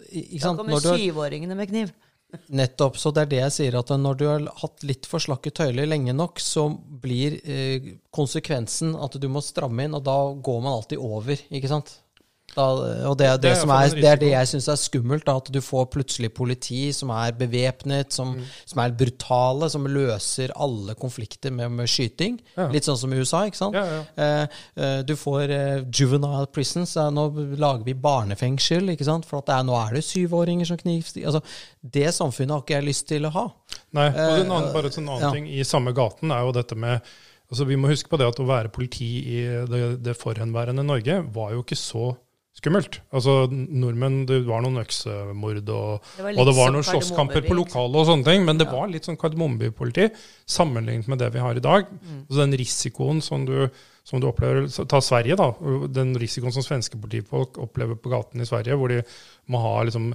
[0.09, 1.95] ikke Da kommer syvåringene med kniv.
[2.53, 5.53] nettopp, så det er det jeg sier, at når du har hatt litt for slakke
[5.55, 10.61] tøyler lenge nok, så blir eh, konsekvensen at du må stramme inn, og da går
[10.61, 11.95] man alltid over, ikke sant?
[12.59, 12.65] Da,
[13.09, 15.25] og det er det, Det er som er, det, er det jeg syns er skummelt,
[15.29, 18.45] da, at du får plutselig politi som er bevæpnet, som, Mm.
[18.67, 22.41] som er brutale, som løser alle konflikter med, med skyting.
[22.57, 22.67] Ja.
[22.75, 23.79] Litt sånn som i USA, ikke sant?
[23.79, 24.03] Ja, ja.
[24.19, 26.97] Eh, eh, du får eh, juvenile prisons.
[26.99, 27.29] eh, nå
[27.59, 29.25] lager vi barnefengsel, ikke sant?
[29.29, 31.31] For er, nå er det syvåringer som knivstikker.
[31.31, 31.43] Altså,
[31.95, 33.47] det samfunnet har ikke jeg lyst til å ha.
[33.97, 35.33] Nei, og Eh, annen, bare en annen ja.
[35.33, 37.01] ting i samme gaten er jo dette med
[37.49, 39.39] altså Vi må huske på det at å være politi i
[39.71, 42.11] det, det forhenværende Norge var jo ikke så
[42.59, 43.01] skummelt.
[43.15, 47.57] Altså nordmenn, Det var noen øksemord, og, Det var og det var noen slåsskamper på
[47.59, 48.73] lokalet, og sånne ting, men det Ja.
[48.75, 50.11] var litt sånn kardemommebypoliti
[50.47, 51.87] sammenlignet med det vi har i dag.
[51.87, 52.27] Mm.
[52.29, 53.71] Så den risikoen som du,
[54.05, 55.53] som du opplever Ta Sverige, da.
[55.89, 59.03] Den risikoen som svenske politifolk opplever på gaten i Sverige, hvor de
[59.49, 60.15] må ha liksom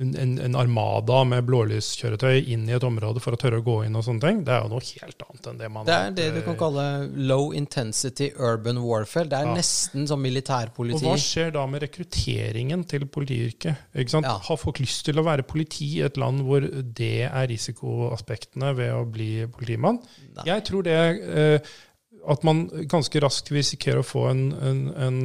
[0.00, 3.96] en, en armada med blålyskjøretøy inn i et område for å tørre å gå inn
[3.98, 6.26] og sånne ting, det er jo noe helt annet enn det man Det er det
[6.34, 6.86] du kan eh, kalle
[7.30, 9.30] low intensity urban warfare.
[9.32, 9.56] Det er Ja.
[9.56, 11.00] nesten som militærpoliti.
[11.00, 13.88] Og hva skjer da med rekrutteringen til politiyrket?
[13.96, 14.36] Ja.
[14.48, 18.92] Har folk lyst til å være politi i et land hvor det er risikoaspektene ved
[18.94, 20.00] å bli politimann?
[20.36, 20.48] Nei.
[20.52, 21.74] Jeg tror det eh,
[22.26, 25.18] at man ganske raskt risikerer å få en, en, en,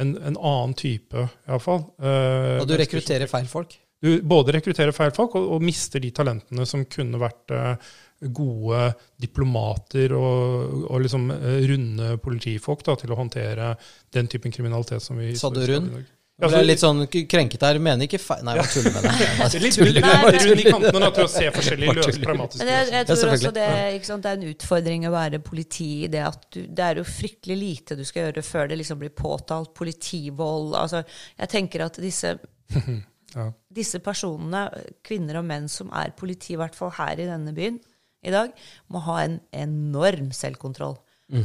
[0.00, 1.82] en, en annen type, iallfall.
[1.98, 3.74] Uh, Og du rekrutterer feil folk.
[4.04, 7.92] Du både rekrutterer feil folk og, og mister de talentene som kunne vært eh,
[8.34, 8.90] gode
[9.20, 13.72] diplomater og, og liksom eh, runde politifolk da, til å håndtere
[14.14, 15.96] den typen kriminalitet som vi Sa du rund?
[16.34, 17.78] Jeg ble litt sånn krenket der.
[17.78, 19.04] Mener ikke feil Nei, jeg tuller med
[19.38, 23.68] bare Litt rund i kantene til å se forskjellige løs, jeg, jeg tror også det,
[24.00, 27.00] ikke sant, det er en utfordring å være politi i det at du, det er
[27.00, 30.74] jo fryktelig lite du skal gjøre før det liksom blir påtalt politivold.
[30.80, 31.04] Altså,
[31.38, 32.34] jeg tenker at disse,
[33.34, 33.48] Ja.
[33.72, 34.68] disse personene,
[35.02, 37.80] kvinner og menn som er politi, i hvert fall her i denne byen
[38.24, 38.52] i dag,
[38.88, 40.96] må ha en enorm selvkontroll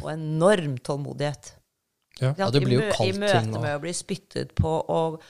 [0.04, 1.54] og enorm tålmodighet.
[2.22, 2.34] Ja.
[2.38, 3.16] Ja, det blir jo I ting.
[3.16, 5.22] I møte og- med å bli spyttet på og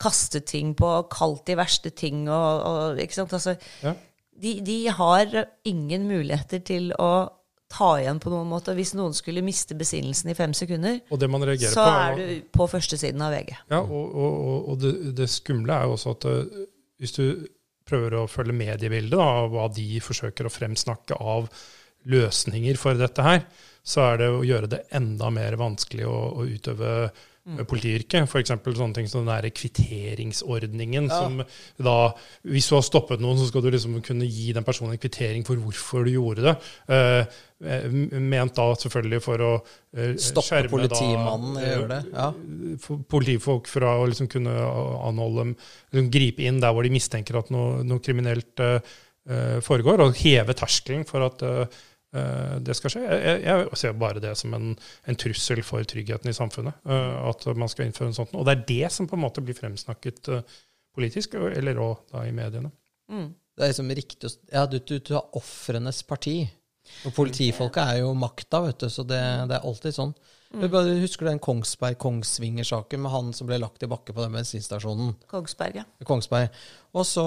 [0.00, 3.32] kaste ting på, kalt de verste ting og, og Ikke sant?
[3.32, 3.94] Altså, Ja.
[4.40, 7.30] de, de har ingen muligheter til å
[7.68, 8.72] ta igjen på noen måte.
[8.76, 12.16] Hvis noen skulle miste besinnelsen i fem sekunder, Og det man reagerer så på, er
[12.16, 13.54] du på førstesiden av VG.
[13.70, 16.62] Ja, og, og, og- og det, det skumle er jo også at eh,
[16.98, 17.24] hvis du
[17.88, 21.46] prøver å følge mediebildet da, av hva de forsøker å fremsnakke av
[22.08, 23.42] løsninger for dette her,
[23.88, 27.10] så er det å gjøre det enda mer vanskelig å, å utøve
[27.68, 28.28] politiyrket.
[28.28, 28.52] F.eks.
[28.52, 31.08] sånne ting som den der kvitteringsordningen.
[31.08, 31.20] Ja.
[31.22, 31.42] som
[31.76, 31.96] da,
[32.46, 35.46] Hvis du har stoppet noen, så skal du liksom kunne gi den personen en kvittering
[35.46, 36.54] for hvorfor du gjorde det.
[36.94, 39.52] Eh, eh, ment da selvfølgelig for å
[39.96, 42.30] eh, Stoppe politimannen i å gjøre det, ja.
[43.10, 44.54] politifolk fra å liksom kunne
[45.08, 50.18] anholde liksom gripe inn der hvor de mistenker at noe, noe kriminelt eh, foregår, og
[50.20, 51.80] heve terskelen for at eh,
[52.64, 53.02] det skal skje.
[53.04, 54.70] Jeg, jeg ser bare det som en,
[55.08, 56.78] en trussel for tryggheten i samfunnet.
[56.88, 58.30] eh, at man skal innføre en sånn.
[58.32, 60.56] Og det er det som på en måte blir fremsnakket eh,
[60.96, 62.72] politisk, eller òg da i mediene.
[63.12, 63.28] Mm.
[63.58, 66.40] Det er liksom riktig å Ja, du, du, du har ofrenes parti.
[67.04, 70.14] Og politifolket er jo makta, vet du, så det, det er alltid sånn.
[70.48, 74.32] Du bare Husker du den Kongsberg-Kongsvinger-saken med han som ble lagt i bakke på den
[74.32, 75.10] bensinstasjonen?
[75.28, 75.84] Kongsberg, ja.
[76.08, 76.54] Kongsberg.
[76.96, 77.24] Og så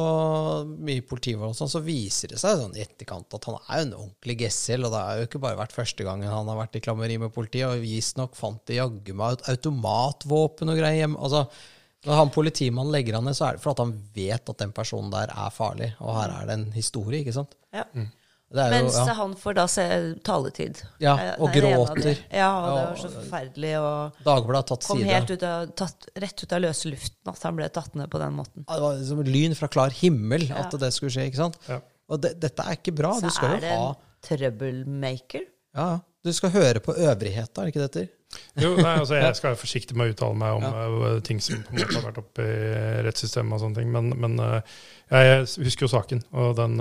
[0.66, 3.86] mye politivold og sånn, så viser det seg sånn i etterkant at han er jo
[3.86, 6.80] en ordentlig gessel, og det har jo ikke bare vært første gangen han har vært
[6.80, 11.22] i klammeri med politiet, og visstnok fant de jaggu meg et automatvåpen og greier hjemme.
[11.22, 11.46] Altså,
[12.10, 14.74] når han politimannen legger han ned, så er det for at han vet at den
[14.74, 17.54] personen der er farlig, og her er det en historie, ikke sant?
[17.70, 17.86] ja.
[17.86, 18.10] Er
[18.52, 19.14] jo, Mens ja.
[19.16, 19.86] han får da se
[20.28, 20.82] taletid.
[21.00, 22.02] Ja, Eh, og av gråter.
[22.04, 22.14] de.
[22.36, 23.74] Ja, og det var så forferdelig.
[23.80, 25.08] Og Dagbladet har tatt kom side.
[25.14, 28.20] helt ut av, tatt, rett ut av løse luften at han ble tatt ned på
[28.20, 28.66] den måten.
[28.68, 30.78] Ja, Det var som lyn fra klar himmel at Ja.
[30.78, 31.58] det skulle skje, ikke sant?
[31.70, 31.80] Ja.
[32.12, 33.14] Og det, dette er ikke bra.
[33.16, 35.46] Så Du skal er det en troublemaker.
[35.76, 38.10] Ja, du skal høre på øvrigheta, er det ikke det heter?
[38.62, 41.16] Jo, nei, altså Jeg skal være forsiktig med å uttale meg om Ja.
[41.16, 44.12] eh, ting som på en måte har vært oppe i rettssystemet, og sånne ting, men,
[44.20, 44.62] men eh,
[45.12, 46.78] jeg husker jo saken, og den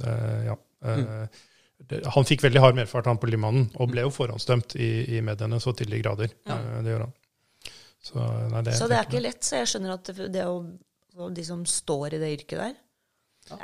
[0.00, 0.56] Ja.
[0.84, 1.40] Eh,
[1.90, 5.58] det, han fikk veldig hard medfart, han politimannen, og ble jo forhåndsdømt i, i mediene
[5.62, 6.30] så til de grader.
[6.46, 6.58] Ja.
[6.58, 7.14] Eh, det gjør han.
[8.02, 8.18] Så,
[8.50, 9.42] nei, det, Så det er ikke lett.
[9.46, 10.56] Så jeg skjønner at det, det å,
[11.30, 12.76] de som står i det yrket der,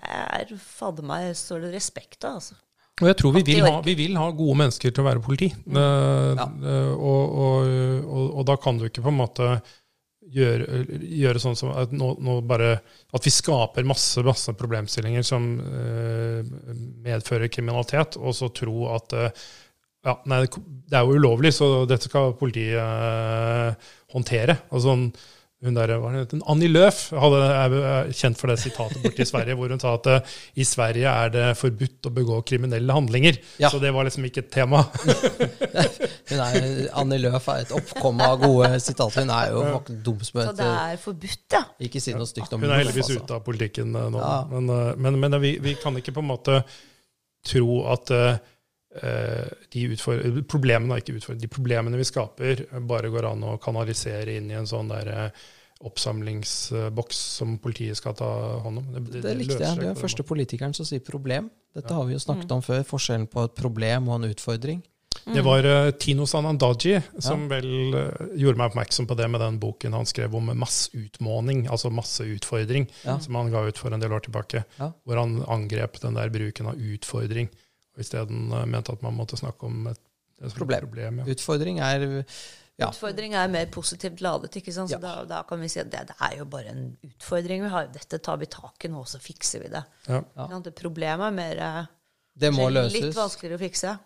[0.03, 2.59] er fader meg står det respekt av, altså.
[2.99, 5.53] Og jeg tror vi vil, ha, vi vil ha gode mennesker til å være politi.
[5.67, 5.77] Mm.
[5.79, 6.47] Eh, Ja.
[6.99, 7.69] og, og,
[8.03, 9.51] og, og da kan du ikke på en måte
[10.35, 12.75] gjøre, gjøre sånn som at, nå, nå bare,
[13.15, 16.53] at vi skaper masse, masse problemstillinger som eh,
[17.07, 19.49] medfører kriminalitet, og så tro at eh,
[20.07, 24.55] Ja, nei, det er jo ulovlig, så dette skal politiet eh, håndtere.
[24.71, 24.95] Altså,
[25.65, 29.27] hun- der, hva heter hun, Annie Løf hadde, er kjent for det sitatet borte i
[29.33, 33.41] Sverige, hvor hun sa at uh, i Sverige er det forbudt å begå kriminelle handlinger.
[33.59, 33.71] Ja.
[33.73, 34.85] Så det var liksom ikke et tema.
[36.29, 36.59] Hun er,
[37.01, 39.25] Annie Løf er et oppkomme av gode sitater.
[39.25, 41.63] Hun er jo faktisk dum som Så det er forbudt, ja.
[41.89, 43.25] Ikke si noe stygt om Hun er heldigvis altså.
[43.25, 44.21] ute av politikken uh, nå.
[44.23, 44.37] Ja.
[44.53, 46.61] Men, uh, men, men vi, vi kan ikke på en måte
[47.49, 48.11] tro at
[49.71, 54.67] de problemene, ikke de problemene vi skaper, bare går an å kanalisere inn i en
[54.67, 55.31] sånn der eh,
[56.13, 58.29] oppsamlingsboks som politiet skal ta
[58.65, 58.87] hånd om.
[58.95, 59.69] Det likte løser jeg.
[59.69, 61.51] seg Du er den første politikeren som sier problem.
[61.77, 62.27] Dette har vi jo Mm.
[62.27, 62.83] snakket om før.
[62.85, 64.83] Forskjellen på et problem og en utfordring.
[65.35, 69.59] Det var eh, Tino Sanandaji som vel eh, gjorde meg oppmerksom på det med den
[69.61, 73.19] boken han skrev om masseutmåning, altså masseutfordring, Ja.
[73.19, 74.65] som han ga ut for en del år tilbake.
[74.79, 74.93] Ja.
[75.07, 77.49] Hvor han angrep den der bruken av utfordring,
[77.99, 79.99] og isteden uh, mente at man måtte snakke om et,
[80.39, 80.87] et Problem.
[80.87, 81.29] problem ja.
[81.35, 82.05] Utfordring er
[82.79, 82.93] Ja.
[82.93, 84.55] Utfordring er mer positivt ladet.
[84.61, 84.93] ikke sant?
[84.95, 85.01] Ja.
[85.01, 87.71] Så da, da kan vi si at det, det er jo bare en utfordring vi
[87.73, 87.89] har.
[87.91, 89.83] Dette tar vi tak i nå, så fikser vi det.
[90.07, 90.21] Ja.
[90.39, 90.61] Ja.
[90.63, 91.89] Det Problemet er mer eh,
[92.39, 92.95] Det må løses.
[92.95, 93.97] litt vanskeligere å fikse.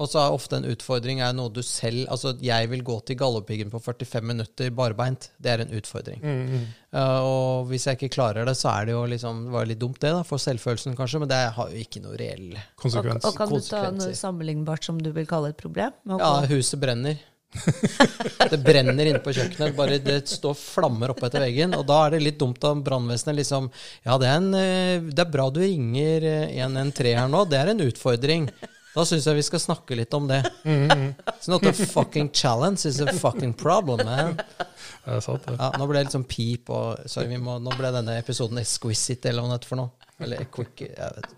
[0.00, 3.18] Og så er ofte en utfordring er noe du selv Altså, jeg vil gå til
[3.20, 5.28] Galdhøpiggen på 45 minutter barbeint.
[5.36, 6.22] Det er en utfordring.
[6.24, 9.68] Mm, Uh, og hvis jeg ikke klarer det, så er det jo liksom det var
[9.70, 13.28] litt dumt, det, da, for selvfølelsen kanskje, men det har jo ikke noe reell Konsekvens.
[13.28, 15.94] og kan du ta noe sammenlignbart som du vil kalle et problem?
[16.02, 17.20] Med Ja, huset brenner.
[18.50, 19.76] det brenner inne på kjøkkenet.
[19.78, 21.74] Bare det står flammer oppe etter veggen.
[21.78, 23.70] Og da er det litt dumt av brannvesenet liksom
[24.06, 27.44] Ja, det er, en, eh, det er bra du ringer eh, 113 her nå.
[27.50, 28.50] Det er en utfordring.
[28.94, 30.40] Da syns jeg vi skal snakke litt om det.
[30.66, 34.34] It's not a fucking challenge, it's a fucking problem, man.
[34.36, 35.54] Det er sant, det.
[35.60, 38.58] Ja, nå ble det litt sånn pip og Sorry, vi må, nå ble denne episoden
[38.60, 40.10] exquisite, eller hva det heter for noe.
[40.20, 41.30] Eller quick, jeg vet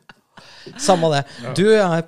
[0.80, 1.20] Samme det.
[1.58, 2.02] Du er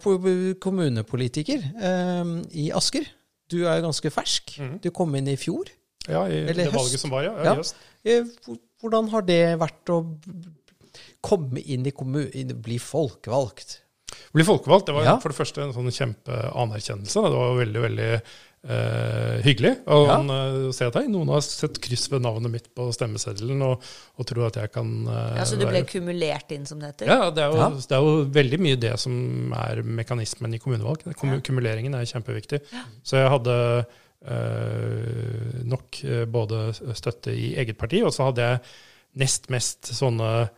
[0.65, 2.33] kommunepolitiker eh,
[2.65, 3.05] i Asker.
[3.53, 4.57] Du er jo ganske fersk.
[4.83, 5.69] Du kom inn i fjor.
[6.09, 6.79] Ja, i Eller det høst.
[6.81, 7.35] valget som var, ja.
[7.45, 7.55] Ja.
[7.55, 7.63] ja.
[7.63, 8.17] i.
[8.17, 10.01] Eh, hvor- Hvordan har det vært å
[11.25, 13.79] komme inn i kommunen, bli folkevalgt?
[14.35, 15.19] Bli folkevalgt, det var Ja.
[15.23, 17.23] for det første en sånn kjempeanerkjennelse.
[17.23, 18.09] Det var veldig, veldig
[18.67, 20.17] eh, hyggelig å Ja.
[20.21, 23.83] eh, se at hei, noen har sett kryss ved navnet mitt på stemmeseddelen og,
[24.19, 26.93] og tror at jeg kan eh, Ja, Så du ble være kumulert inn, som det
[26.95, 27.07] heter?
[27.13, 27.69] ja, det er, jo, Ja.
[27.71, 31.05] det er jo veldig mye det som er mekanismen i kommunevalg.
[31.17, 32.61] Kom, Kumuleringen er kjempeviktig.
[33.05, 33.87] Så jeg hadde
[34.27, 38.61] eh, nok eh, både støtte i eget parti, og så hadde jeg
[39.21, 40.49] nest mest sånne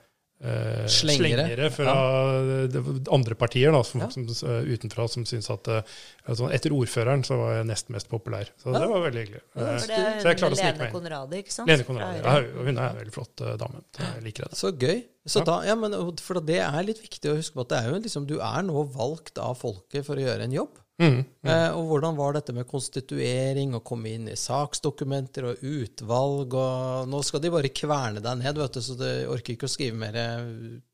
[0.43, 1.47] eh, Slengere.
[1.47, 2.83] slengere fra ja.
[3.15, 4.09] andre partier da, som, Ja.
[4.11, 5.83] som, eh, utenfra som syns at eh,
[6.29, 8.51] altså, Etter ordføreren så var jeg nest mest populær.
[8.63, 8.79] Så Ja.
[8.81, 9.43] det var veldig hyggelig.
[9.57, 10.97] Ja, Eh, det så jeg er klarte å snike Lene meg inn.
[11.01, 11.69] Konradi, ikke sant?
[11.69, 12.23] Lene Konradi.
[12.23, 13.83] Ja, hun er en veldig flott dame.
[13.99, 14.55] Jeg liker henne.
[14.57, 15.05] Så gøy.
[15.27, 15.45] Så Ja.
[15.45, 17.99] da, ja, men, for det er litt viktig å huske på at det er jo
[18.01, 20.79] liksom, du er nå valgt av folket for å gjøre en jobb.
[20.97, 21.19] Mm.
[21.45, 27.11] Eh, og hvordan var dette med konstituering og komme inn i saksdokumenter og utvalg og
[27.13, 29.99] Nå skal de bare kverne deg ned, vet du, så du orker ikke å skrive
[30.01, 30.49] mer eh,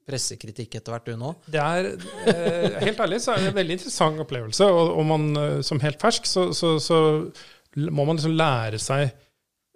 [0.09, 1.36] pressekritikk etter hvert, du nå.
[1.46, 1.92] Det er,
[2.26, 4.70] eh, Helt ærlig så er det en veldig interessant opplevelse.
[4.74, 6.98] Og, og man, eh, som helt fersk så, så, så
[7.86, 9.12] må man liksom lære seg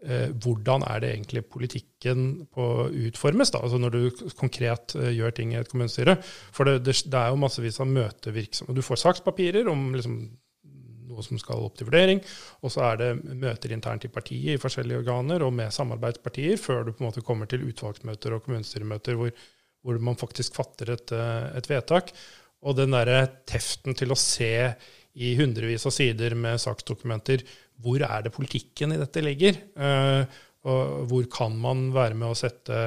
[0.05, 5.61] hvordan er det egentlig politikken utformes, da, altså når du konkret eh, gjør ting i
[5.61, 6.19] et kommunestyre.
[6.55, 8.77] For det, det, det er jo massevis av møtevirksomhet.
[8.77, 10.19] Du får sakspapirer om liksom,
[11.09, 12.21] noe som skal opp til vurdering,
[12.61, 16.85] og så er det møter internt i partiet i forskjellige organer og med samarbeidspartier før
[16.85, 19.33] du på en måte kommer til utvalgsmøter og kommunestyremøter hvor,
[19.81, 22.13] hvor man faktisk fatter et, eh, et vedtak.
[22.67, 24.53] Og den derre teften til å se
[25.17, 27.45] i hundrevis av sider med saksdokumenter
[27.83, 29.59] hvor er det politikken i dette ligger?
[29.77, 32.79] Eh, og hvor kan man være med å sette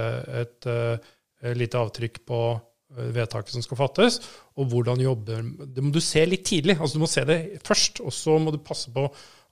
[0.42, 4.20] et eh, lite avtrykk på eh, vedtaket som skal fattes?
[4.60, 6.78] Og hvordan jobber Det må du se litt tidlig.
[6.80, 9.08] altså Du må se det først, og så må du passe på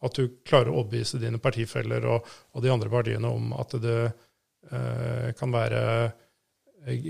[0.06, 4.00] at du klarer å overbevise dine partifeller og, og de andre partiene om at det
[4.06, 5.82] eh, kan være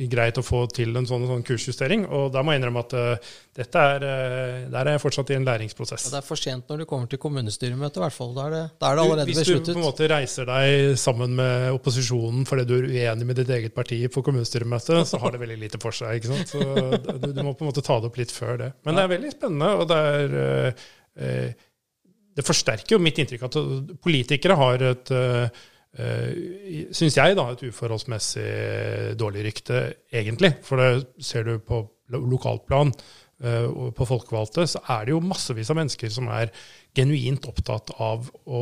[0.09, 2.05] greit å få til en sånn, sånn kursjustering.
[2.13, 5.37] Og da må jeg innrømme at uh, dette er, uh, der er jeg fortsatt i
[5.37, 6.07] en læringsprosess.
[6.07, 8.33] Ja, det er for sent når du kommer til kommunestyremøtet, i hvert fall.
[8.37, 11.37] Da er det, da er det allerede Hvis du på en måte reiser deg sammen
[11.37, 15.43] med opposisjonen fordi du er uenig med ditt eget parti på kommunestyremøtet, så har det
[15.45, 16.17] veldig lite for seg.
[16.17, 16.55] ikke sant?
[16.55, 18.73] Så du, du må på en måte ta det opp litt før det.
[18.87, 20.85] Men det er veldig spennende, og det er uh,
[21.27, 21.65] eh,
[22.37, 23.63] Det forsterker jo mitt inntrykk at
[24.01, 25.17] politikere har et
[25.97, 28.49] Syns jeg, da, et uforholdsmessig
[29.17, 30.53] dårlig rykte, egentlig.
[30.65, 31.79] For det ser du på
[32.13, 32.91] lokalplan
[33.43, 33.65] eh,
[33.97, 36.51] på folkevalgte, så er det jo massevis av mennesker som er
[36.97, 38.61] genuint opptatt av å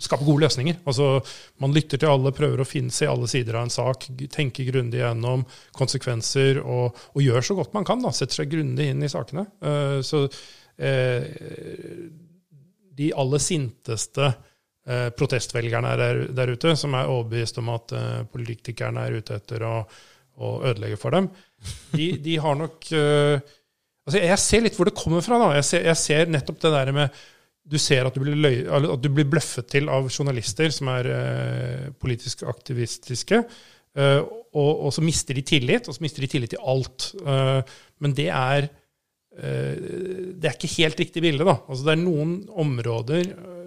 [0.00, 0.78] skape gode løsninger.
[0.88, 1.20] Altså,
[1.60, 5.00] Man lytter til alle, prøver å finne se alle sider av en sak, tenker grundig
[5.02, 5.44] gjennom
[5.76, 8.04] konsekvenser og, og gjør så godt man kan.
[8.04, 9.48] da, Setter seg grundig inn i sakene.
[9.60, 10.26] Eh, Så
[10.78, 11.24] eh,
[12.96, 14.30] de aller sinteste
[14.86, 19.64] eh, protestvelgerne der, der ute, som er overbevist om at eh, politikerne er ute etter
[19.66, 19.76] å,
[20.36, 21.30] å ødelegge for dem,
[21.96, 23.54] de, de har nok eh,
[24.06, 25.40] altså Jeg ser litt hvor det kommer fra.
[25.42, 25.54] da.
[25.58, 27.24] Jeg ser, jeg ser nettopp det der med
[27.66, 31.86] du ser at du, løy, at du blir bløffet til av journalister som er eh,
[31.98, 33.40] politisk aktivistiske.
[33.98, 34.20] eh,
[34.56, 37.10] og, og så mister de tillit, og så mister de tillit til alt.
[38.00, 38.70] Men det er
[39.36, 41.44] det er ikke helt riktig bilde.
[41.44, 41.58] da.
[41.68, 43.26] Altså, det er noen områder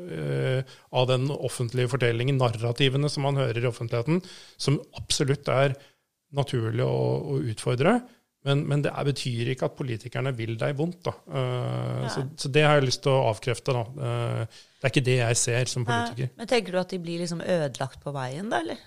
[0.09, 4.21] av den offentlige fortellingen, narrativene som man hører i offentligheten,
[4.57, 5.77] som absolutt er
[6.35, 7.01] naturlig å,
[7.35, 7.99] å utfordre.
[8.47, 11.09] Men, men det betyr ikke at politikerne vil deg vondt.
[11.11, 13.75] Eh, så, så det har jeg lyst til å avkrefte.
[13.75, 13.81] da.
[13.99, 16.31] Uh, det er ikke det jeg ser som politiker.
[16.39, 18.61] Men tenker du at de blir liksom ødelagt på veien, da?
[18.63, 18.79] eller?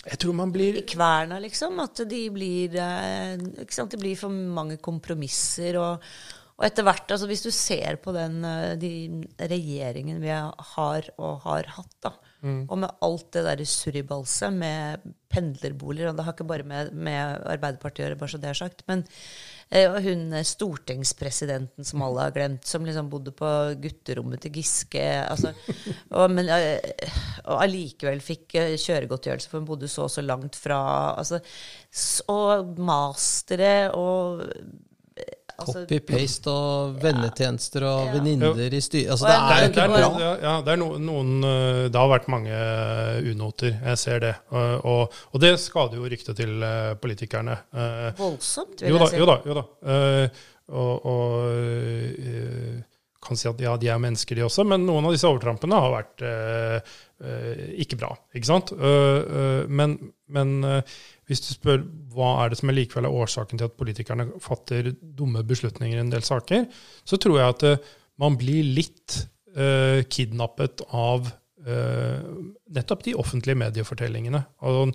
[0.00, 1.78] Jeg tror man blir I kverna, liksom?
[1.84, 3.94] At de blir eh, ikke sant?
[3.94, 5.78] Det blir for mange kompromisser.
[5.78, 6.10] Og,
[6.60, 8.92] og etter hvert, altså hvis du ser på den eh, de
[9.48, 16.08] regjeringen vi har og har hatt, da, og med alt det der surribalset med pendlerboliger
[16.08, 18.80] Og det har ikke bare med, med Arbeiderpartiet å gjøre, bare så det er sagt.
[18.88, 19.02] Men
[19.68, 23.50] eh, og hun eh, stortingspresidenten som alle har glemt, som liksom bodde på
[23.84, 25.52] gutterommet til Giske altså,
[26.16, 26.48] og, men,
[27.44, 30.80] allikevel fikk kjøregodtgjørelse, for hun bodde så og så langt fra
[31.20, 31.40] altså,
[32.32, 34.46] Og mastere og
[35.60, 38.12] altså, Copy-paste og vennetjenester og Ja.
[38.16, 39.10] venninner i styret.
[39.14, 40.30] Altså, det er det jo ikke bra.
[40.42, 43.78] ja, det er eh, Det har vært mange eh, unoter.
[43.84, 44.34] Jeg ser det.
[44.50, 47.58] Og, og, og det skader jo ryktet til eh, politikerne.
[47.72, 49.20] Eh, voldsomt, vil jo da, jeg si.
[49.22, 49.38] jo da.
[49.46, 49.66] Jo da.
[49.94, 52.80] Eh, og og eh,
[53.20, 55.92] kan si at ja, de er mennesker, de også, men noen av disse overtrampene har
[55.92, 58.14] vært eh, eh, ikke bra.
[58.32, 58.72] ikke sant?
[58.72, 59.98] Eh, eh, men
[60.30, 60.80] men eh,
[61.30, 65.44] hvis du spør hva er det som likevel er årsaken til at politikerne fatter dumme
[65.46, 66.64] beslutninger i en del saker,
[67.06, 69.14] så tror jeg at eh, man blir litt
[69.56, 72.18] uh, kidnappet av uh,
[72.74, 74.42] nettopp de offentlige mediefortellingene.
[74.68, 74.92] Og,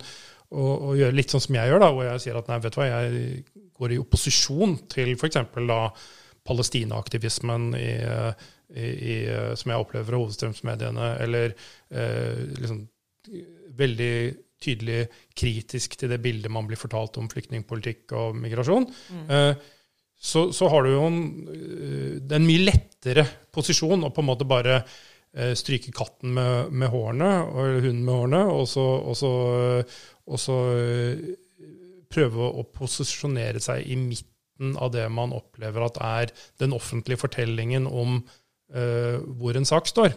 [0.52, 2.76] og, og gjøre litt sånn som jeg gjør, da, hvor jeg sier at nei, vet
[2.76, 5.40] du hva, jeg går i opposisjon til f.eks.
[5.56, 5.80] da
[6.46, 7.90] Palestina-aktivismen i,
[8.70, 9.16] i, i,
[9.58, 11.56] som jeg opplever fra hovedstrømsmediene, eller
[12.60, 12.84] liksom
[13.76, 14.14] veldig
[14.62, 19.26] tydelig kritisk til det bildet man blir fortalt om flyktningpolitikk og migrasjon, mm.
[20.16, 21.20] så, så har du jo en,
[21.52, 26.32] eh, det er en mye lettere posisjon å på en måte bare eh, stryke katten
[26.36, 29.32] med, med hårene, eller hunden med hårene, og så, og så,
[30.26, 31.26] og så eh,
[32.12, 36.32] prøve å posisjonere seg i midten av det man opplever at er
[36.62, 40.14] den offentlige fortellingen om uh, hvor en sak står.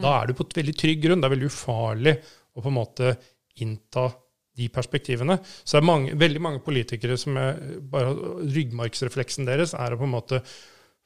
[0.00, 1.20] Da er du på et veldig trygg grunn.
[1.20, 2.14] Det er veldig ufarlig
[2.56, 3.12] å på en måte
[3.60, 4.08] innta
[4.56, 5.38] de perspektivene.
[5.64, 7.58] Så det er mange, veldig mange politikere som er
[7.92, 8.12] bare
[8.52, 10.42] Ryggmargsrefleksen deres er å på en måte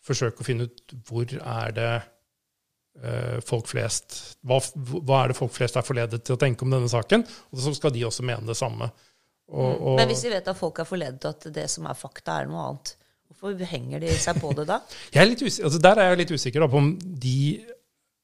[0.07, 1.93] forsøke å finne ut hvor er det
[3.03, 6.75] eh, folk flest hva, hva er det folk flest er forledet til å tenke om
[6.75, 7.27] denne saken?
[7.53, 8.91] Og så skal de også mene det samme.
[9.47, 11.99] Og, og, Men hvis vi vet at folk er forledet, til at det som er
[11.99, 12.97] fakta, er noe annet,
[13.31, 14.81] hvorfor henger de seg på det da?
[15.15, 17.39] jeg er litt usikker, altså der er jeg litt usikker da, på om de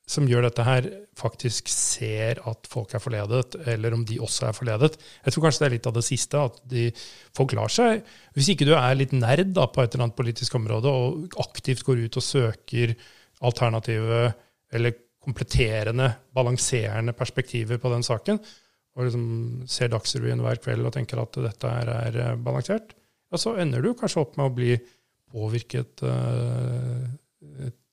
[0.08, 4.56] som gjør dette her, faktisk ser at folk er forledet, eller om de også er
[4.56, 4.96] forledet.
[5.24, 6.40] Jeg tror kanskje det er litt av det siste.
[6.50, 6.88] at de,
[7.36, 8.02] folk lar seg,
[8.34, 11.84] Hvis ikke du er litt nerd da, på et eller annet politisk område og aktivt
[11.86, 12.94] går ut og søker
[13.42, 14.32] alternative
[14.72, 18.40] eller kompletterende, balanserende perspektiver på den saken,
[18.96, 22.92] og liksom ser Dagsrevyen hver kveld og tenker at dette her er eh, balansert,
[23.32, 24.74] ja, så ender du kanskje opp med å bli
[25.32, 27.06] påvirket uh,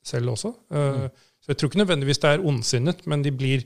[0.03, 0.51] selv også.
[0.75, 1.05] Eh,
[1.49, 3.63] Så jeg tror ikke nødvendigvis det er ondsinnet, men de blir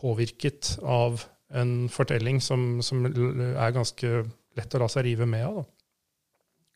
[0.00, 1.24] påvirket av
[1.56, 4.12] en fortelling som, som er ganske
[4.56, 5.58] lett å la seg rive med av.
[5.60, 5.66] Da.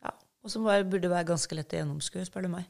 [0.05, 0.13] Ja,
[0.45, 2.69] Og som burde være ganske lett å gjennomskue, spør du meg.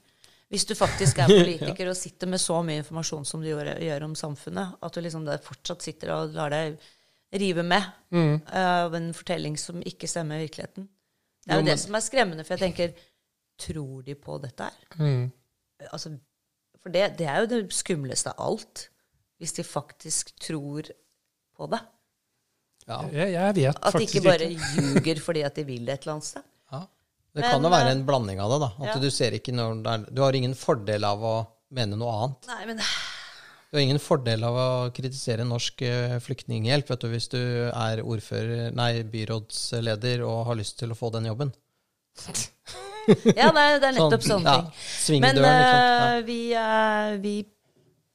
[0.51, 4.07] Hvis du faktisk er politiker og sitter med så mye informasjon som du gjør, gjør
[4.09, 6.79] om samfunnet, at du liksom der fortsatt sitter og lar deg
[7.43, 8.41] rive med Mm.
[8.59, 10.89] av en fortelling som ikke stemmer i virkeligheten.
[11.45, 13.07] Det er Jo, jo men- det som er skremmende, for jeg tenker
[13.61, 14.73] Tror de på dette her?
[14.99, 15.31] Mm.
[15.93, 16.15] Altså,
[16.81, 18.87] for det, det er jo det skumleste av alt.
[19.41, 20.89] Hvis de faktisk tror
[21.57, 21.81] på det.
[22.89, 22.99] Ja.
[23.13, 26.29] Jeg, jeg vet At de ikke bare ljuger fordi at de vil et eller annet
[26.29, 26.45] sted.
[26.73, 26.83] Ja.
[27.31, 28.59] Det Men, kan jo være eh, en blanding av det.
[28.65, 28.71] da.
[28.81, 28.99] At ja.
[29.05, 31.35] Du ser ikke når det er, du har ingen fordel av å
[31.77, 32.51] mene noe annet.
[32.51, 37.31] Nei, men Du har ingen fordel av å kritisere norsk eh, flyktninghjelp vet du, hvis
[37.31, 41.55] du er ordfører, nei, byrådsleder og har lyst til å få den jobben.
[43.41, 45.25] Ja, det er, det er nettopp Sånn, sånne ting.
[45.25, 47.35] Ja, Men eh, vi, uh, vi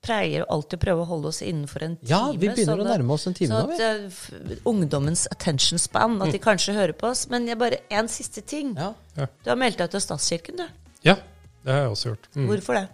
[0.06, 2.10] pleier alltid å prøve å holde oss innenfor en time.
[2.12, 4.58] Ja, vi begynner sånn å nærme oss en time Sånn nå, at vi.
[4.58, 7.26] eh, ungdommens attention span, at de kanskje hører på oss.
[7.32, 8.76] Men jeg bare en siste ting.
[8.78, 8.94] Ja.
[9.16, 10.68] Du har meldt deg til statskirken, du.
[11.08, 11.18] Ja,
[11.66, 12.30] Det har jeg også gjort.
[12.36, 12.46] Mm.
[12.52, 12.86] Hvorfor det?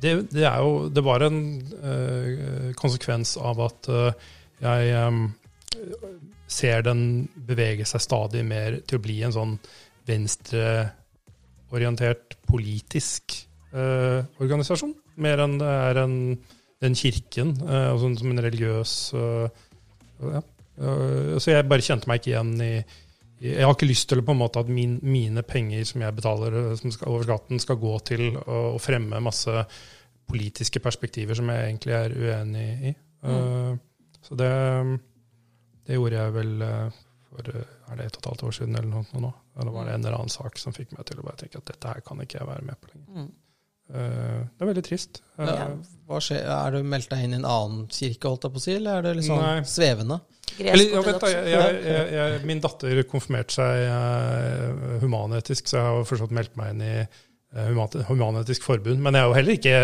[0.00, 1.40] Det, det, er jo, det var en
[1.82, 4.30] uh, konsekvens av at uh,
[4.62, 5.24] jeg um,
[6.50, 7.02] ser den
[7.34, 9.58] bevege seg stadig mer til å bli en sånn
[10.10, 13.24] venstreorientert politisk
[13.72, 14.94] eh, organisasjon.
[15.22, 16.16] Mer enn det er en,
[16.82, 19.46] den kirken, og sånn som en religiøs øh,
[20.20, 20.40] ja.
[20.80, 22.74] Øh, Så jeg bare kjente meg ikke igjen i
[23.40, 26.74] jeg har ikke lyst til på en måte at min, mine penger som jeg betaler
[26.76, 29.62] som skal, over skatten, skal gå til å, å, fremme masse
[30.28, 32.92] politiske perspektiver som jeg egentlig er uenig i.
[33.24, 33.32] Mm.
[33.32, 33.72] Uh,
[34.20, 34.50] så det,
[35.86, 37.00] det, gjorde jeg vel uh,
[37.30, 39.30] for er det et og et halvt år siden eller noe nå.
[39.60, 41.70] Da var det en eller annen sak som fikk meg til å bare tenke at
[41.70, 43.14] dette her kan ikke jeg være med på lenger.
[43.14, 43.30] Mm.
[43.90, 45.22] Uh, det er veldig trist.
[45.40, 45.70] Ja,
[46.06, 46.44] hva skjer?
[46.46, 49.00] Er du meldt deg inn i en annen kirke, holdt jeg på å si, eller
[49.00, 49.56] er det sånn Nei.
[49.66, 50.20] svevende?
[50.60, 56.08] Eller, ja, vet, jeg, jeg, jeg, min datter konfirmerte seg uh, humanetisk, så jeg har
[56.08, 59.02] fortsatt meldt meg inn i uh, Human-Etisk Forbund.
[59.02, 59.76] Men jeg er jo heller ikke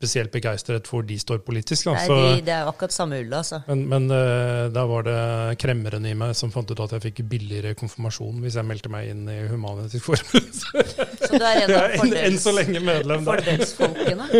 [0.00, 1.90] spesielt begeistret for de står politisk.
[1.90, 3.58] Da, Nei, de, det er akkurat samme ulla, altså.
[3.68, 5.16] Men, men uh, da var det
[5.60, 9.10] kremmeren i meg som fant ut at jeg fikk billigere konfirmasjon hvis jeg meldte meg
[9.12, 10.56] inn i Human-Etisk Forbund.
[11.26, 13.42] så du er en av fordels, enn så lenge medlem der.
[13.44, 14.30] fordelsfolkene?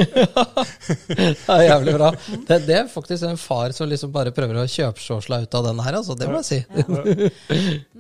[1.51, 2.11] ja, jævlig bra.
[2.17, 5.85] Det, det, er faktisk en far som liksom bare prøver å kjøpsåsla ut av den
[5.85, 6.17] her, altså.
[6.17, 6.61] Det må jeg si.
[6.73, 6.89] Ja.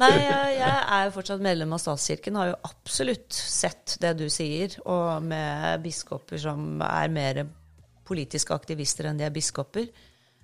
[0.01, 4.31] Nei, jeg, jeg er jo fortsatt medlem av statskirken, har jo absolutt sett det du
[4.33, 7.45] sier, og med biskoper som er mer
[8.11, 9.89] politiske aktivister enn de er biskoper.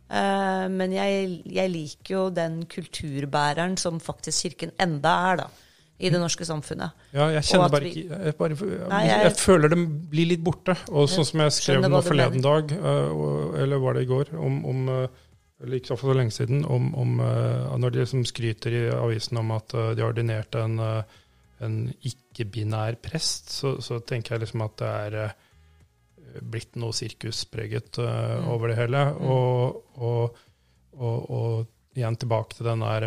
[0.06, 5.48] Uh, men jeg, jeg, liker jo den kulturbæreren som faktisk Kirken enda er, da.
[5.96, 6.92] I det norske samfunnet.
[7.16, 8.56] Ja, jeg kjenner bare ikke jeg, bare,
[8.90, 9.78] nei, jeg, jeg, føler det
[10.12, 10.74] blir litt borte.
[10.92, 14.60] Og sånn som jeg skrev nå forleden dag, uh, eller var det i går, om,
[14.68, 15.22] om uh,
[15.64, 17.14] eller ikke så lenge siden, om, om
[17.80, 20.74] når de liksom skryter i avisen om at de har ordinert en,
[21.64, 25.16] en ikke-binær prest, så, så, tenker jeg liksom at det er
[26.43, 28.11] blitt noe sirkuspreget uh,
[28.43, 28.51] mm.
[28.55, 29.05] over det hele.
[29.14, 29.30] Mm.
[29.32, 30.45] Og, og,
[30.97, 33.07] og, og, igjen tilbake til den der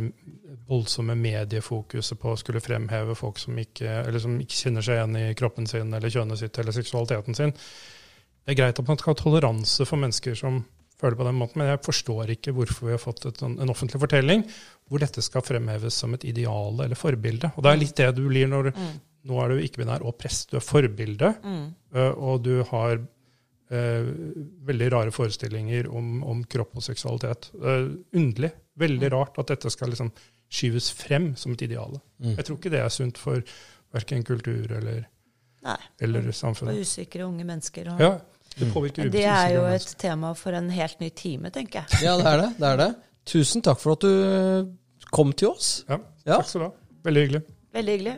[0.66, 5.36] voldsomme mediefokuset på å skulle fremheve folk som ikke, som ikke kjenner seg igjen i
[5.38, 7.54] kroppen sin eller kjønnet sitt eller seksualiteten sin.
[7.54, 10.64] Det er greit at man skal ha toleranse for mennesker som
[11.00, 13.72] føler på den måten, men jeg forstår ikke hvorfor vi har fått et, sånn, en
[13.72, 14.44] offentlig fortelling
[14.90, 17.54] hvor dette skal fremheves som et ideal eller forbilde.
[17.56, 18.90] Og det er litt det du blir når mm.
[19.30, 20.50] nå er du ikke-binær og prest.
[20.52, 21.68] Du er forbilde, mm.
[21.96, 23.00] Eh, og du har
[23.72, 24.10] eh,
[24.70, 27.52] veldig rare forestillinger om, om kropp og seksualitet.
[27.60, 27.86] Eh,
[28.20, 28.52] underlig.
[28.80, 29.14] Veldig mm.
[29.16, 30.12] rart at dette skal liksom
[30.50, 32.00] skyves frem som et ideal.
[32.18, 32.36] Mm.
[32.36, 33.44] Jeg tror ikke det er sunt for
[33.94, 35.04] verken kultur eller,
[36.02, 36.78] eller samfunnet.
[36.78, 37.92] Og usikre unge mennesker.
[37.94, 38.16] Og, ja,
[38.60, 42.04] det påvirker Det er jo et tema for en helt ny time, tenker jeg.
[42.08, 42.50] Ja, det er det.
[42.58, 42.90] det er det.
[43.30, 45.84] Tusen takk for at du eh, kom til oss.
[45.90, 46.74] Ja, takk skal du ha.
[47.10, 47.46] Veldig hyggelig.
[47.78, 48.18] Veldig hyggelig.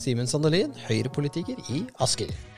[0.00, 2.49] Simen Sandelin, Høyre-politiker i Asker.